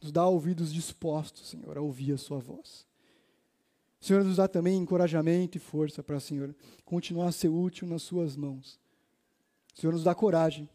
[0.00, 2.86] Nos dá ouvidos dispostos, Senhor, a ouvir a Sua voz.
[4.00, 8.36] Senhor, nos dá também encorajamento e força para, Senhor, continuar a ser útil nas Suas
[8.36, 8.78] mãos.
[9.74, 10.68] Senhor, nos dá coragem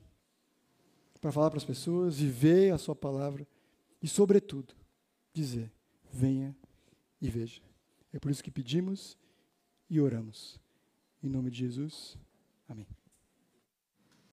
[1.22, 3.48] para falar para as pessoas, viver a Sua palavra
[4.02, 4.74] e, sobretudo,
[5.34, 5.72] dizer:
[6.12, 6.56] venha
[7.22, 7.62] e veja.
[8.12, 9.18] É por isso que pedimos
[9.90, 10.60] e oramos.
[11.24, 12.18] Em nome de Jesus,
[12.68, 12.88] amém.